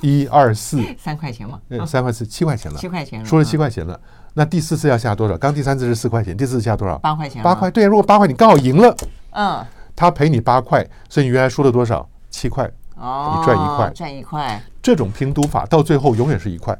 [0.00, 4.00] 一二四， 三块钱嘛，三块四七块钱了，七块钱了输了七块钱了。
[4.32, 5.38] 那第四次要下多少？
[5.38, 6.98] 刚第三次是四块钱，第四次下多少？
[6.98, 7.70] 八块钱，八块。
[7.70, 8.92] 对，如果八块你刚好赢了，
[9.30, 12.04] 嗯，他赔你八块，所以你原来输了多少？
[12.28, 14.60] 七块，哦，你赚一块，赚一块。
[14.82, 16.76] 这种拼赌法到最后永远是一块。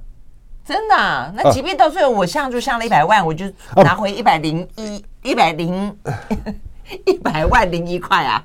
[0.64, 1.30] 真的、啊？
[1.37, 3.44] 那即便到最后我下注下了一百万，我就
[3.76, 5.97] 拿回一百零一一百零
[7.07, 8.45] 一百万零一块啊？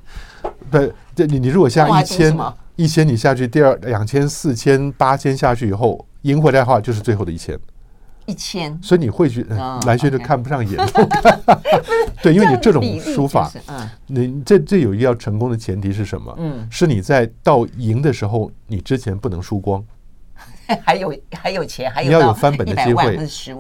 [0.72, 2.36] 对，这你你如果下一千
[2.78, 7.60] 一千，你下去第二两千四千八千下去以后赢回来的话，就是最后的一千。
[8.26, 8.80] 一千。
[8.82, 9.44] 所以你会去
[9.86, 10.78] 蓝轩就看不上眼。
[12.24, 16.34] 对，因为你这种输法，嗯，你这这有一个要成功的前提是什么？
[16.40, 19.84] 嗯，是你在到赢的时候，你之前不能输光。
[20.84, 23.18] 还有还有钱，还有你要有翻本的机会，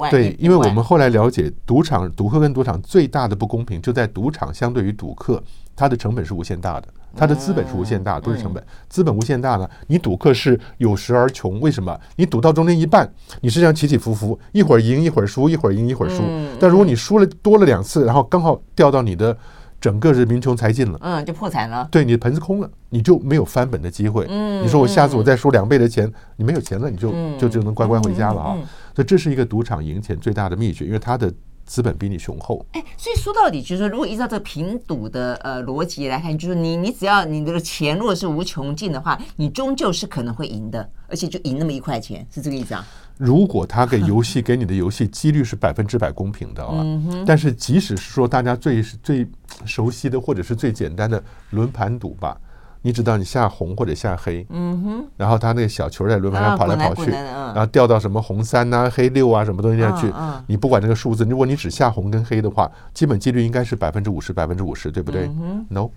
[0.09, 5.41] 对，因为我们后来了解，赌场赌客跟赌场最大的不公平就在赌场相对于赌客，
[5.75, 11.99] 它的成本是无限大的，它的资本是无限大，都是成本，资本无限大呢，你赌客是有时而穷，为什么？
[12.15, 16.23] 你赌到中间一半，你是这样起起伏伏，一会儿赢一会儿输，一会儿赢一会儿输，
[16.59, 19.35] 但如果你输了多了两次，然后刚好掉到你的。
[19.79, 21.87] 整个是民穷财尽了，嗯，就破产了。
[21.91, 24.25] 对，你的盆子空了，你就没有翻本的机会。
[24.29, 28.57] 嗯，你说我下次我再输两倍的钱，你没有钱了，你就就就能乖乖回家了啊。
[28.93, 31.33] 所以这是一个赌场赢钱最大的秘诀，因为它的
[31.65, 32.65] 资本比你雄厚。
[32.73, 42.85] 哎，所以说到底就是说，如果依照这个平赌的呃逻辑来看，就是你你只要你的钱如果是无穷尽的话，你终究是可能会赢的，而且就赢那么一块钱，是这个意思啊？
[43.19, 46.81] 如果他给游戏给你的游戏几率是百分之百公平的啊，
[47.27, 49.27] 但是即使是说大家最最
[49.65, 52.39] 熟悉的或者是最简单的轮盘赌吧，
[52.81, 60.09] 你知道你下红或者下黑，嗯哼，然后他那个小球在轮盘上跑来跑去，然后掉到什么红三呐、黑六啊什么东西上去，
[60.47, 65.29] 你不管这个数字，如果你只下红跟黑的话，基本几率应该是百分之五十百分之五十，对不对
[65.67, 65.89] ？No，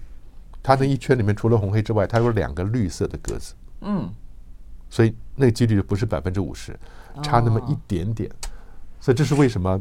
[0.61, 4.11] 他那一圈里面除了红黑之外，它有两个绿色的格子，嗯，
[4.91, 6.77] 所以那个几率不是百分之五十。
[7.23, 8.31] 差那么一点点，
[9.01, 9.81] 所以这是为什么？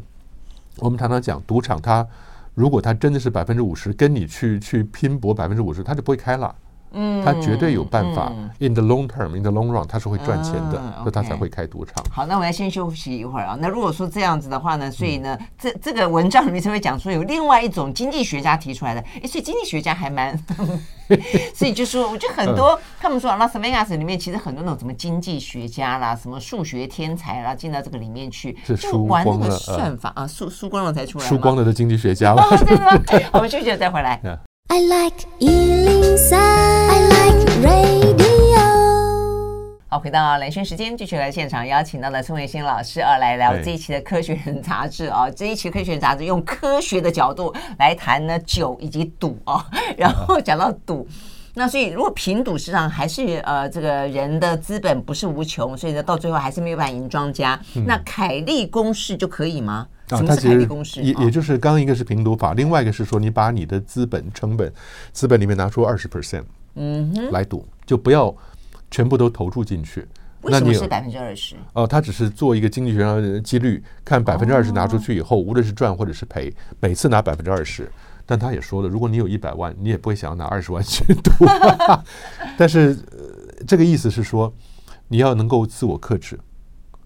[0.77, 2.07] 我们常常讲赌场，它
[2.55, 6.55] 如果它真的是百分之五十，跟你去去拼搏百分之五十，它就不会开了。
[6.93, 8.31] 嗯，他绝对有办法。
[8.59, 12.03] In the long term, in the long run，他是会赚钱的，所以他才会开赌场。
[12.11, 13.57] 好，那我们先休息一会儿啊。
[13.59, 19.01] 那如果说这样子的话呢，所以呢，这这个文章里面才会讲说有另外一种经济学家提出来的。
[19.21, 20.37] 哎，所以经济学家还蛮，
[21.55, 31.25] 所以就说，我觉得很多他们说拉斯维加斯里面其实很多那种什么经济学家啦，什么数学天才啦，进到这个里面去，就玩那个算法啊，输输光了才出来。
[31.25, 32.43] 输光了的经济学家 吗？
[33.33, 34.21] 我们休息了再回来。
[34.73, 38.57] I like 103, I like radio。
[39.89, 45.29] 好，回到蓝轩时间，继续来现场邀请到了宋伟新老师啊，来聊这一期的《科学人》杂志啊。
[45.35, 51.05] 这一期《科学人》杂志用科学的角度来谈呢酒以及赌啊， 然后讲到赌，
[51.53, 59.85] 那所以如果平赌市场还是呃这个人的资本不是无穷，所以呢到最后还是没有办法赢庄家，那凯利公式就可以吗？
[60.17, 61.01] 什么是凯利公式？
[61.01, 64.71] 也也就是刚刚一个是平赌法，另外一个是说你把你的资本成本
[65.11, 66.43] 资本里面拿出二十 percent，
[66.75, 68.35] 嗯哼，来赌，就不要
[68.89, 70.01] 全部都投注进去，
[70.41, 71.55] 为什么那你是百分之二十？
[71.73, 77.91] 哦，他只是做一个经济学上的几率，看百分之二十拿出去以后，无论是赚或者是赔，每次拿百分之二十。
[78.23, 81.31] 但他也说了，如果你有一百万，你也不会想要拿二十万去赌。
[82.55, 83.17] 但是、呃、
[83.67, 84.53] 这个意思是说，
[85.09, 86.39] 你要能够自我克制。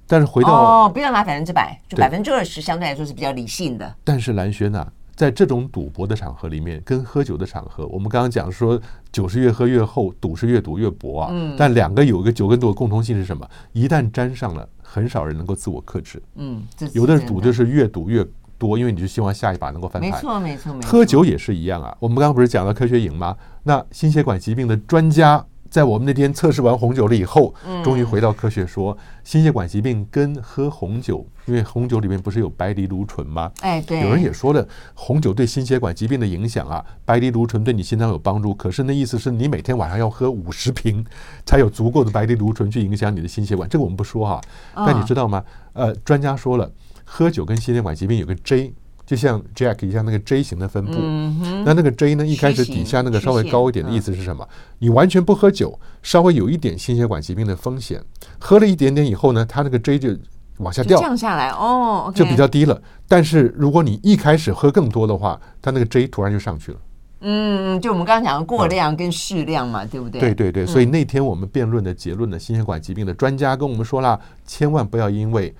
[0.07, 3.95] 但是回到哦，不要拿百分之百，就百分之二十，相对来说是比较理性的。
[4.03, 8.79] 但是兰轩呐，在这种赌博的场合里面，跟喝酒的场合，我们刚刚讲说，
[9.11, 11.29] 酒是越喝越厚，赌是越赌越薄啊。
[11.31, 11.55] 嗯。
[11.57, 13.49] 但两个有一个酒跟赌的共同性是什么？
[13.73, 16.21] 一旦沾上了，很少人能够自我克制。
[16.35, 18.25] 嗯，这有的赌就是越赌越
[18.57, 20.11] 多，因为你就希望下一把能够翻盘。
[20.11, 20.89] 没错，没错，没错。
[20.91, 21.95] 喝酒也是一样啊。
[21.99, 23.35] 我们刚刚不是讲到科学营吗？
[23.63, 25.43] 那心血管疾病的专家。
[25.75, 33.51] 在我们那天测试完红酒了以后，终于回到科学说，心血管疾病跟喝红酒，因为红酒里面不是有白藜芦醇吗？
[33.59, 33.99] 哎，对。
[33.99, 38.53] 有人也说了，红酒对心血管疾病的影响啊，白藜芦醇对你心脏有帮助。
[38.53, 41.05] 可是那意思是你每天晚上要喝五十瓶，
[41.45, 43.67] 才有足够的白藜芦醇去影响你的心血管。
[43.67, 44.39] 这个我们不说哈，
[44.73, 45.43] 但你知道吗？
[45.73, 46.71] 呃，专家说了，
[47.03, 48.73] 喝酒跟心血管疾病有个 J。
[49.05, 54.43] 就像 Jack 一样，那个 J 型的分布，嗯、那那个 J 呢，一开始底下那个稍微高一点的意思是什么？
[54.49, 57.99] 嗯、你完全不喝酒，稍微有一点心血管疾病的风险；
[58.39, 60.09] 喝了一点点以后呢，它那个 J 就
[60.57, 62.81] 往下掉，降下来哦，就比较低了。
[63.07, 66.77] 但是如果你一开始喝更多的话，它那个 J 突然就上去了。
[67.21, 70.19] 嗯，就我们刚刚讲的过量跟适量嘛，嗯、对不对？
[70.19, 75.53] 对对对，所以那天我们辩论的结论呢，心血管疾病的专家跟我们说了，千万不要因为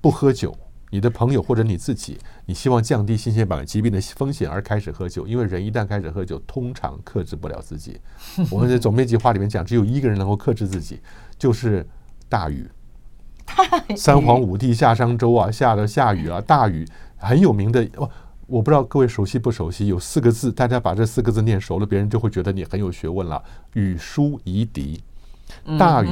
[0.00, 0.54] 不喝酒。
[0.90, 8.00] 你的朋友或者你自己，你希望降低心血管疾病的风险而开始喝酒，因为人一旦开始喝酒，通常克制不了自己。
[8.50, 11.00] 我们在总编辑话里面讲，只有一个人能够克制自己，
[11.38, 11.86] 就是
[12.28, 12.68] 大禹。
[13.96, 17.88] 三皇五帝夏商周啊，下的下雨啊，大禹很有名的。
[17.96, 18.10] 我
[18.46, 23.42] 我不知道各位熟悉不熟悉，有四个字，大家把这四个字念熟了，别人就会觉得你很有学问了。
[23.74, 25.02] 禹书夷狄，
[25.78, 26.08] 大禹。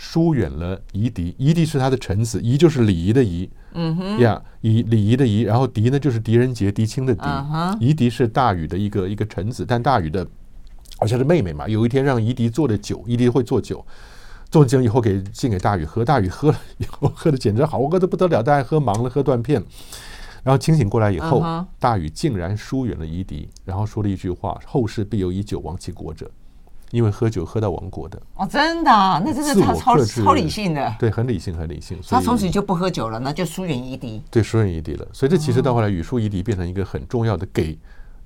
[0.00, 7.22] 疏远了夷狄，夷狄是他的臣子，夷就是礼仪的仪，嗯哼，呀，以礼仪的仪，然后狄呢就是狄仁杰、狄青的狄，
[7.80, 10.24] 夷狄是大禹的一个一个臣子，但大禹的
[11.00, 13.84] 好像是妹妹嘛，有一天让夷狄做的酒，夷狄会做酒，
[14.48, 19.60] 做酒以后给敬给大禹喝，大禹喝了以后 喝的简直好喝的不得了，大家喝忙了，喝断片，
[20.44, 21.40] 然后清醒过来以后，
[21.80, 26.30] 大禹竟然疏远了夷狄，然后说了一句话：后世必有以酒亡其国者。
[26.90, 28.90] 因为喝酒喝到亡国的哦，真的，
[29.24, 31.98] 那真是他超超理性的，对，很理性，很理性。
[32.08, 35.06] 他从此就不喝酒了，那就疏远夷狄，对，疏远夷狄了。
[35.12, 37.78] 所以这其实到后来，语疏夷狄变成一个很重要的给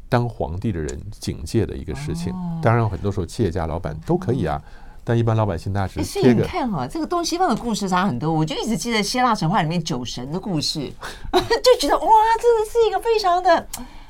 [0.08, 2.32] 当皇帝的人警戒的一个事情。
[2.62, 4.62] 当然，很多时候企业家、老板都可以啊，
[5.02, 6.04] 但一般老百姓大致。
[6.04, 8.32] 所以你看哈，这个东西方的故事差很多。
[8.32, 10.80] 我就一直记得希腊神话里面酒神的故事，
[11.32, 12.06] 就觉得哇，
[12.40, 13.66] 真的是一个非常的。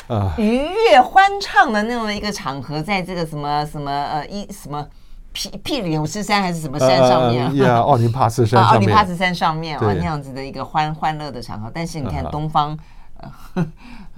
[0.09, 0.57] 啊，愉
[0.91, 4.87] 悦欢畅的那么一个场合，在这个什么什么呃一什么
[5.33, 7.47] 屁屁里牛斯山还是什么山上面？
[7.47, 11.71] 啊，呀，奥林帕斯山奥林帕斯山上面啊，那样子的一个欢欢乐的场合。
[11.73, 12.79] 但是你看东方，呃。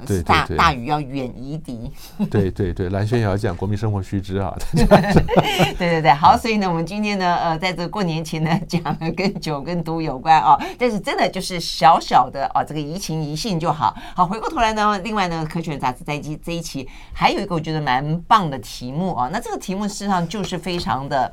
[0.06, 1.90] 对，大大雨要远夷敌。
[2.28, 4.52] 对对对，蓝轩也要讲国民生活须知啊。
[4.74, 13.96] 对对对，好，所以呢，我们今天呢，呃，在这个过年前呢，讲了跟酒跟毒有关啊，但是真的就是小小的啊，这个怡情怡性就好。
[14.16, 21.32] 好，回过头来呢，另外呢，科学杂志在这这一期还有一个我觉得蛮棒的题目啊，那这个题目事实上就是非常的，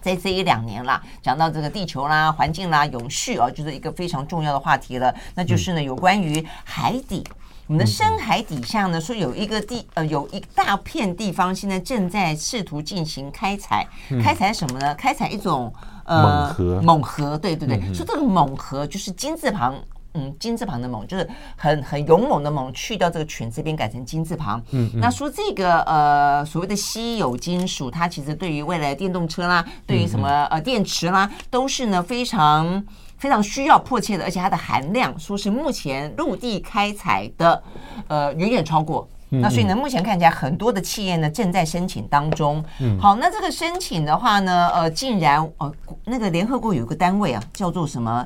[0.00, 7.24] 在这一两年啦，讲到这个地球啦、环境啦、永续啊，就是一个非常重要的话题了，那就是呢，有关于海底。
[7.66, 13.86] 我们的深海底下呢，说有一个地呃，有一大片地方现在正在试图进行开采，
[14.22, 14.94] 开采什么呢？
[14.94, 15.70] 开采一种
[16.04, 19.74] 呃锰，锰核，对对对，说这个锰核就是金字旁，
[20.18, 24.60] 嗯，金字旁的猛，就是很很勇猛的猛，去掉这个犬字边改成金字旁。
[24.72, 32.84] 嗯，那说这个呃所谓的稀有金属，它其实对于未来电动车啦，对于什么呃电池啦，都是呢非常。
[33.18, 37.60] 非常需要迫切的，而且它的含量说是目前陆地开采的，
[38.06, 39.08] 呃，远远超过。
[39.30, 42.64] 嗯嗯，那所以呢，目前看起来很多的企业呢正在申请当中。
[42.78, 48.24] 嗯，好，那这个申请的话呢，呃，竟然呃，那个联合国有一个单位啊，叫做什么？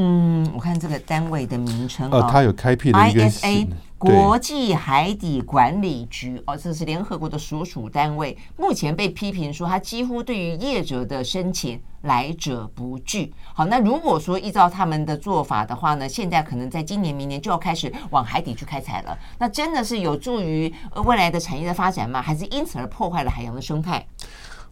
[0.00, 8.38] 嗯，我看这个单位的名称啊，它有开辟的一个 ISA 国际海底管理局哦，这是联合国的所属单位。
[8.56, 13.34] 目前被批评说，它几乎对于业者的申请来者不拒。
[13.52, 19.18] 好，那如果说依照他们的做法的话呢，现在可能在今年、明年就要开始往海底去开采了。
[19.38, 20.72] 那真的是有助于
[21.04, 22.22] 未来的产业的发展吗？
[22.22, 24.06] 还是因此而破坏了海洋的生态？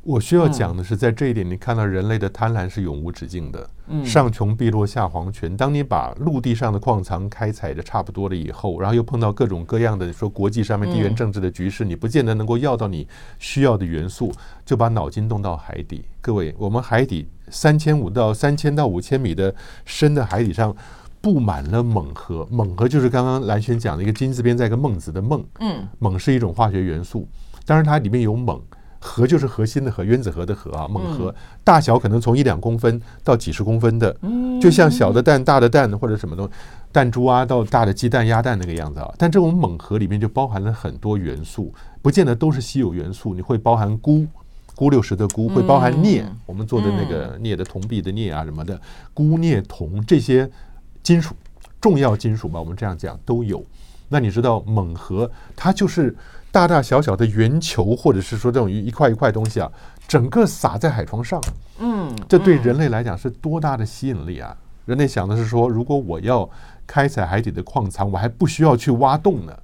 [0.07, 3.69] 我需要讲的是，在这一点，你看到人类的贪婪是永无止境的。
[4.05, 5.57] 上穷碧落下黄泉。
[5.57, 13.05] 当你把陆地上的矿藏开采的差不多了以后，然后又碰到各种各样的说国际上面地缘政治的局势，你不见得能够要到你
[13.41, 14.33] 需要的元素，
[14.65, 16.05] 就把脑筋动到海底。
[16.21, 19.53] 各位，我们海底三千五到三千到五千米的
[19.85, 20.73] 深的海底上，
[21.21, 22.47] 布满了锰核。
[22.53, 25.45] 锰核就是刚刚蓝轩讲的一个金字边在一个孟子的孟。
[25.59, 27.27] 嗯，锰是一种化学元素，
[27.65, 28.61] 当然它里面有锰。
[28.99, 34.17] 核就是核心的核，原子核的核啊，锰核大小可能从一两公分到几十公分的，
[34.61, 36.53] 就像小的蛋、大的蛋或者什么东西，
[36.93, 39.13] 弹珠啊，到大的鸡蛋、鸭蛋那个样子啊。
[39.17, 41.73] 但这种锰核里面就包含了很多元素，
[42.03, 43.35] 不见得都是稀有元素。
[43.35, 44.27] 你会包含钴。
[44.79, 48.79] 钴六十的钴，会包含镍，我们做的那个镍的铜币的镍啊什么的，
[49.15, 50.51] 钴、镍、铜这些
[51.03, 51.35] 金属，
[51.81, 53.65] 重要金属吧，我们这样讲都有。
[54.09, 56.15] 那你知道锰核它就是。
[56.53, 59.71] 大大小小的圆球，或者是说这种一块一块东西啊，
[60.09, 61.39] 整个撒在海床上，
[61.81, 64.57] 嗯，这对人类来讲是多大的吸引力啊！
[64.87, 66.49] 人类想的是说，如果我要
[66.87, 69.55] 开采海底的矿藏，我还不需要去挖洞呢，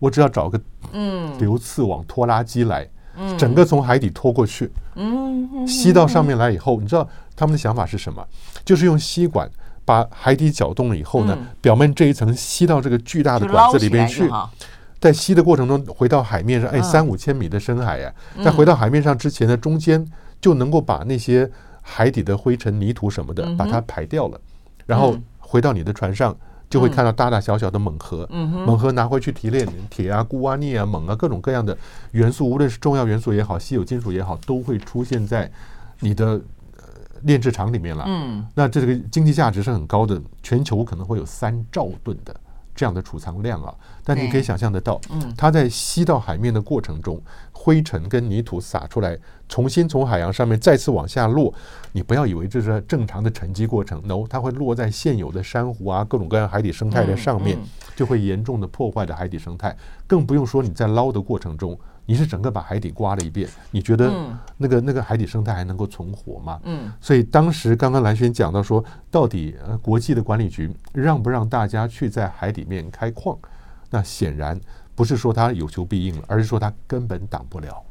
[0.00, 8.26] 我只要找个嗯流刺网拖拉机来，嗯，整个从海底拖过去，嗯，吸到上面来以后，你知道他们的想法是什么？
[8.64, 9.48] 就是用吸管
[9.84, 14.30] 把海底搅动了以后呢，表面这一层吸到这个巨大的管子里边去。
[15.00, 18.14] 在吸的过程中，回到海面上，哎，三五千米的深海呀，
[18.44, 20.06] 在回到海面上之前呢，中间
[20.40, 24.40] 就能够把那些海底的灰尘、泥土什么的把它排掉了，
[24.86, 26.32] 然后回到你的船上，
[26.70, 31.76] 就会看到大大小小的锰核，锰核拿回去提炼，铁啊、钴啊、镍啊、锰啊，各种各样的
[32.12, 35.50] 元素，无论是重要元素也好，稀有金属也好，都会出现在
[35.98, 36.40] 你的
[37.24, 38.04] 炼制厂里面了。
[38.06, 42.34] 嗯，那这个经济价值是很高的，全球可能会有三兆吨的。
[42.74, 44.98] 这样的储藏量啊，但你可以想象得到，
[45.36, 47.20] 它在吸到海面的过程中，
[47.52, 49.16] 灰尘跟泥土撒出来，
[49.46, 51.52] 重新从海洋上面再次往下落。
[51.92, 57.58] 你不要以为这是正常的沉积过程，no，它会落在现有的珊瑚啊、各种各样海底生态的上面，
[57.94, 59.76] 就会严重的破坏的海底生态。
[60.06, 61.78] 更不用说你在捞的过程中。
[62.12, 64.12] 你是整个把海底刮了一遍，你觉得
[64.58, 66.60] 那个那个海底生态还能够存活吗？
[66.64, 73.38] 嗯，所以当时刚刚蓝轩讲到说，到底呃国际的管理局让不让大家去在海里面开矿？
[73.88, 74.60] 那显然
[74.94, 77.82] 不是说他有求必应了，而是说他根本挡不了。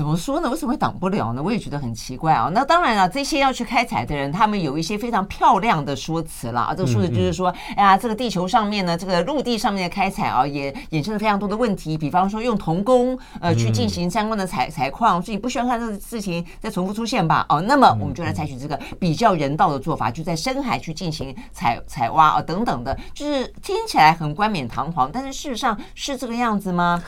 [0.00, 0.48] 怎么说呢？
[0.48, 1.42] 为什么会挡不了呢？
[1.42, 2.50] 我也觉得很奇怪啊。
[2.54, 6.74] 那当然了，这些要去开采的人，他们有一些非常漂亮的说辞了啊。
[6.74, 11.98] 这个说辞就是说，哎呀，这个地球上面呢，这个陆地上面的开采啊，也衍生了非常多的问题。
[11.98, 17.44] 比方说，用童工呃去进行相关的采采矿，所以不希望看这个事情再重复出现吧？
[17.50, 27.02] 哦，那么我们就来采取这个比较人道的做法，就在深海去进行采采挖啊等等的，就是听起来很冠冕堂皇，但是事实上是这个样子吗？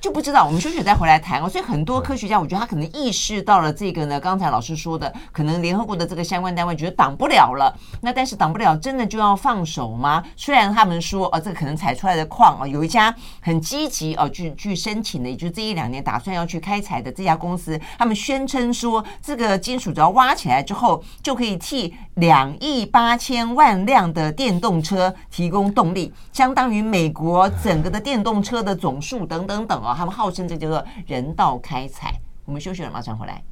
[0.00, 1.48] 就不知道，我们休息再回来谈哦。
[1.48, 4.20] 所以很多科学家，我觉得他可能意识到了这个呢。
[4.20, 7.74] 刚才老师说的，可能联合国的这个相关单位觉得挡不了了。
[8.02, 10.22] 那但是挡不了，真的就要放手吗？
[10.36, 32.14] 虽然他们说，呃，这个可能采出来的矿啊，有一家很积极哦，去去申请的，也就是这一两年打算要去开采的这家公司，他们宣称说，这个金属只要挖起来之后，就可以替两亿八千万辆的电动车提供动力，相当于美国整个的电动车的总数等等等他们号称这叫做人道开采。
[32.44, 33.42] 我们休息了，马上回来。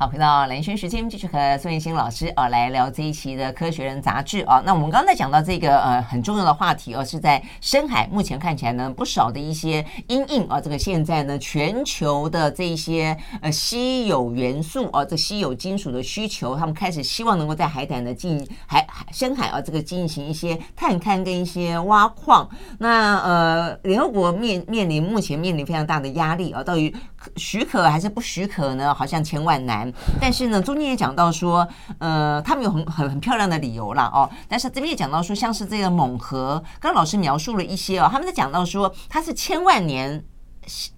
[0.00, 4.62] 好，回到兰萱时间，继续和孙彦新老师啊来聊这一期的《科学人》杂志啊。
[4.64, 22.48] 那我们刚才讲到这个呃很重要的话题哦，是在深海，目前看起来呢不少的一些因应啊，这个现在呢全球的这一些呃稀有元素啊，这稀有金属的需求，他们开始希望能够在海胆的进海深海啊这个进行一些探勘跟一些挖矿。
[22.78, 26.94] 那呃联合国面面临目前面临非常大的压力啊，到于
[27.36, 28.94] 许可还是不许可呢？
[28.94, 29.92] 好像千万难。
[30.20, 31.66] 但是呢，中间也讲到说，
[31.98, 34.10] 呃，他们有很很很漂亮的理由啦。
[34.12, 34.28] 哦。
[34.48, 40.24] 但是这边也讲到说，像是这个锰核，刚老师描述了一些哦，他们在讲到说，它是千万年。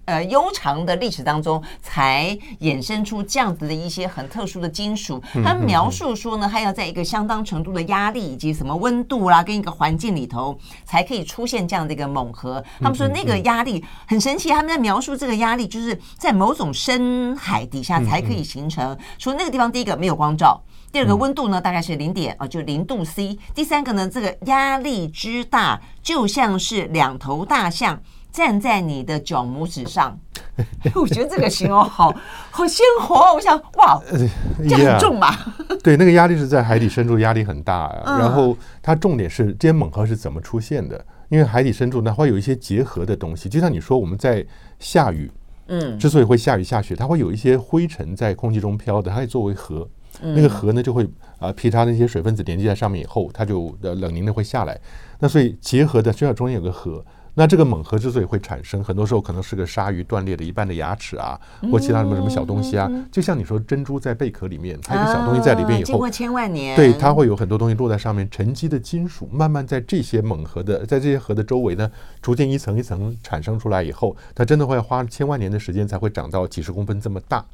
[0.05, 5.21] 呃，悠长的历史当中，才衍生出这样子的一些很特殊的金属。
[5.43, 12.63] 他们描述说呢，它要在一个相当程度的压力以及什么温度啦，跟一个环境里头，才可以出现这样的一个锰合。
[12.79, 18.97] 他们说那个压力很神奇，他们在描述这个压力，就是在某种深海底下才可以形成。
[19.17, 20.61] 说那个地方，第一个没有光照，
[20.91, 23.37] 第二个温度呢大概是零点啊，就零度 C。
[23.55, 28.01] 第三个呢，这个压力之大，就像是两头大象。
[28.31, 30.17] 站在你的脚拇指上，
[30.95, 32.13] 我觉得这个形容好
[32.49, 33.33] 好鲜活。
[33.33, 34.01] 我想，哇，
[34.67, 35.27] 这很重嘛
[35.67, 38.17] ？Yeah, 对，那个压力是在海底深处，压力很大啊。
[38.19, 41.05] 然后它重点是，这些锰核是怎么出现的？
[41.27, 44.45] 因为海底深处呢会有一些结合的东西，就像你说我们在
[44.79, 45.29] 下雨，
[45.67, 49.87] 嗯，之所以会下雨下雪，它会有一些灰尘在空气中飘的，它可以作为河，
[50.21, 51.03] 那个河呢就会
[51.39, 54.79] 啊、呃，劈它那些水分子连接在上面以后，它就呃冷凝的会下来。
[55.19, 57.03] 那所以结合的，就要中间有个河。
[57.33, 61.39] 那这个锰核之所以会产生，很多时候可能是个鲨鱼断裂的一半的牙齿啊，
[61.71, 62.91] 或其他什么什么小东西啊。
[63.11, 71.89] 就像你说珍珠在贝壳里面，它一个小东西在里边以后，经过千万年，对，它会有很多东西落在上面，沉积的金属慢慢在这些锰核的，在这些核的周围呢，
[72.21, 77.45] 逐渐一层一层产生出来以后，它真的会花千万年的时间才会长到几十公分这么大。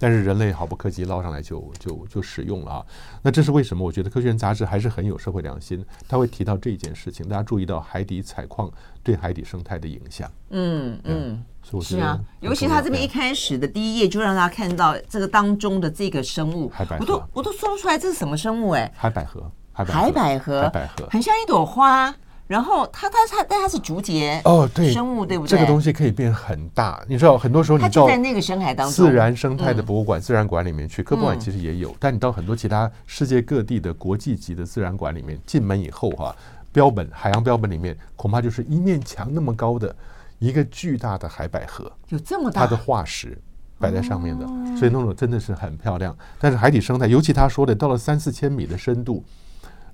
[0.00, 2.86] 但是人类毫不客气捞上来就就就使用了啊，
[3.20, 3.84] 那这是为什么？
[3.84, 8.72] 我觉得《科学人》杂志还是很有社会良心，他会提到这件事情，大家注意到海底采矿
[9.02, 10.30] 对海底生态的影响。
[10.48, 11.44] 嗯嗯，
[11.82, 22.14] 是啊，尤其他这边一开始的第一页就让大家看到这个当中的这个生物，海百合，我都我都说不出来这是什么生物哎、海百合，海百合，海百合，很像一朵花。
[22.50, 25.50] 然后它它它，但它是竹节哦，对，生物对不对？
[25.50, 31.94] 这个东西可以变很大，你知道，很多时候你到在那个深海当中，自然生态的博物馆、自然馆里面去，科博馆其实也有。
[32.00, 36.34] 但你到很多其他世界各地的国际级的自然馆里面，进门以后哈，
[36.72, 39.94] 标本海洋标本里面恐怕就是一面墙那么高的
[40.40, 43.38] 一个巨大的海百合，有这么大，它的化石
[43.78, 44.44] 摆在上面的，
[44.76, 46.16] 所以那种真的是很漂亮。
[46.40, 49.22] 但是海底生态，尤其他说的到了三四千米的深度。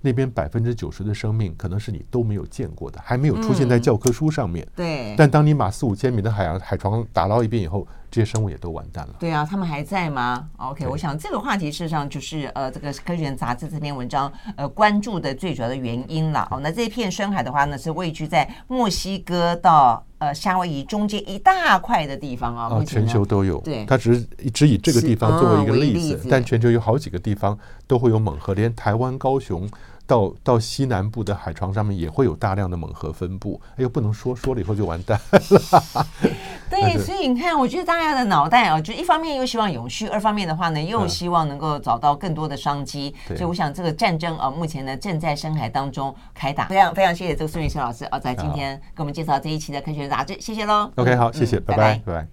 [0.00, 4.64] 那边百分之九十的生命可能是你都没有见过的，还没有出现在教科书上面。
[4.64, 5.14] 嗯、对。
[5.16, 9.14] 但当你把四五千米的海洋海床打捞一遍以后，这些生物也都完蛋了。
[9.18, 16.46] 对啊，他们还在吗？OK，我想这个话题事实上就是呃，这个《科学人》杂志这篇文章呃关注的最主要的原因了。
[16.50, 22.68] 哦，那这一片深海的话呢，是位居在墨西哥到呃夏威夷中间一大块的地方啊。
[22.70, 23.58] 哦，全球都有。
[23.60, 23.84] 对。
[23.86, 29.68] 它只是只以这个地方作为一个例子，例子但全球有好几个地方都会有猛河，连台湾高雄。
[30.06, 35.40] 到到西南部的海床上面也会有大量的猛河分布，哎呦，不能说说了以后就完蛋了。
[36.70, 43.14] 对， 所以你看，我觉得大家的脑袋啊，就一方面又希望永续，二方面的话呢，又希望能够找到更多的商机。
[43.28, 46.66] 所以我想这个战争啊，目前呢正在深海当中开打。
[46.66, 50.90] 非常非常谢谢这个孙宇晨老师啊，在今天给我们介绍这一期的科学杂志，谢谢喽。
[50.96, 52.28] OK，好，谢谢，拜拜，拜拜。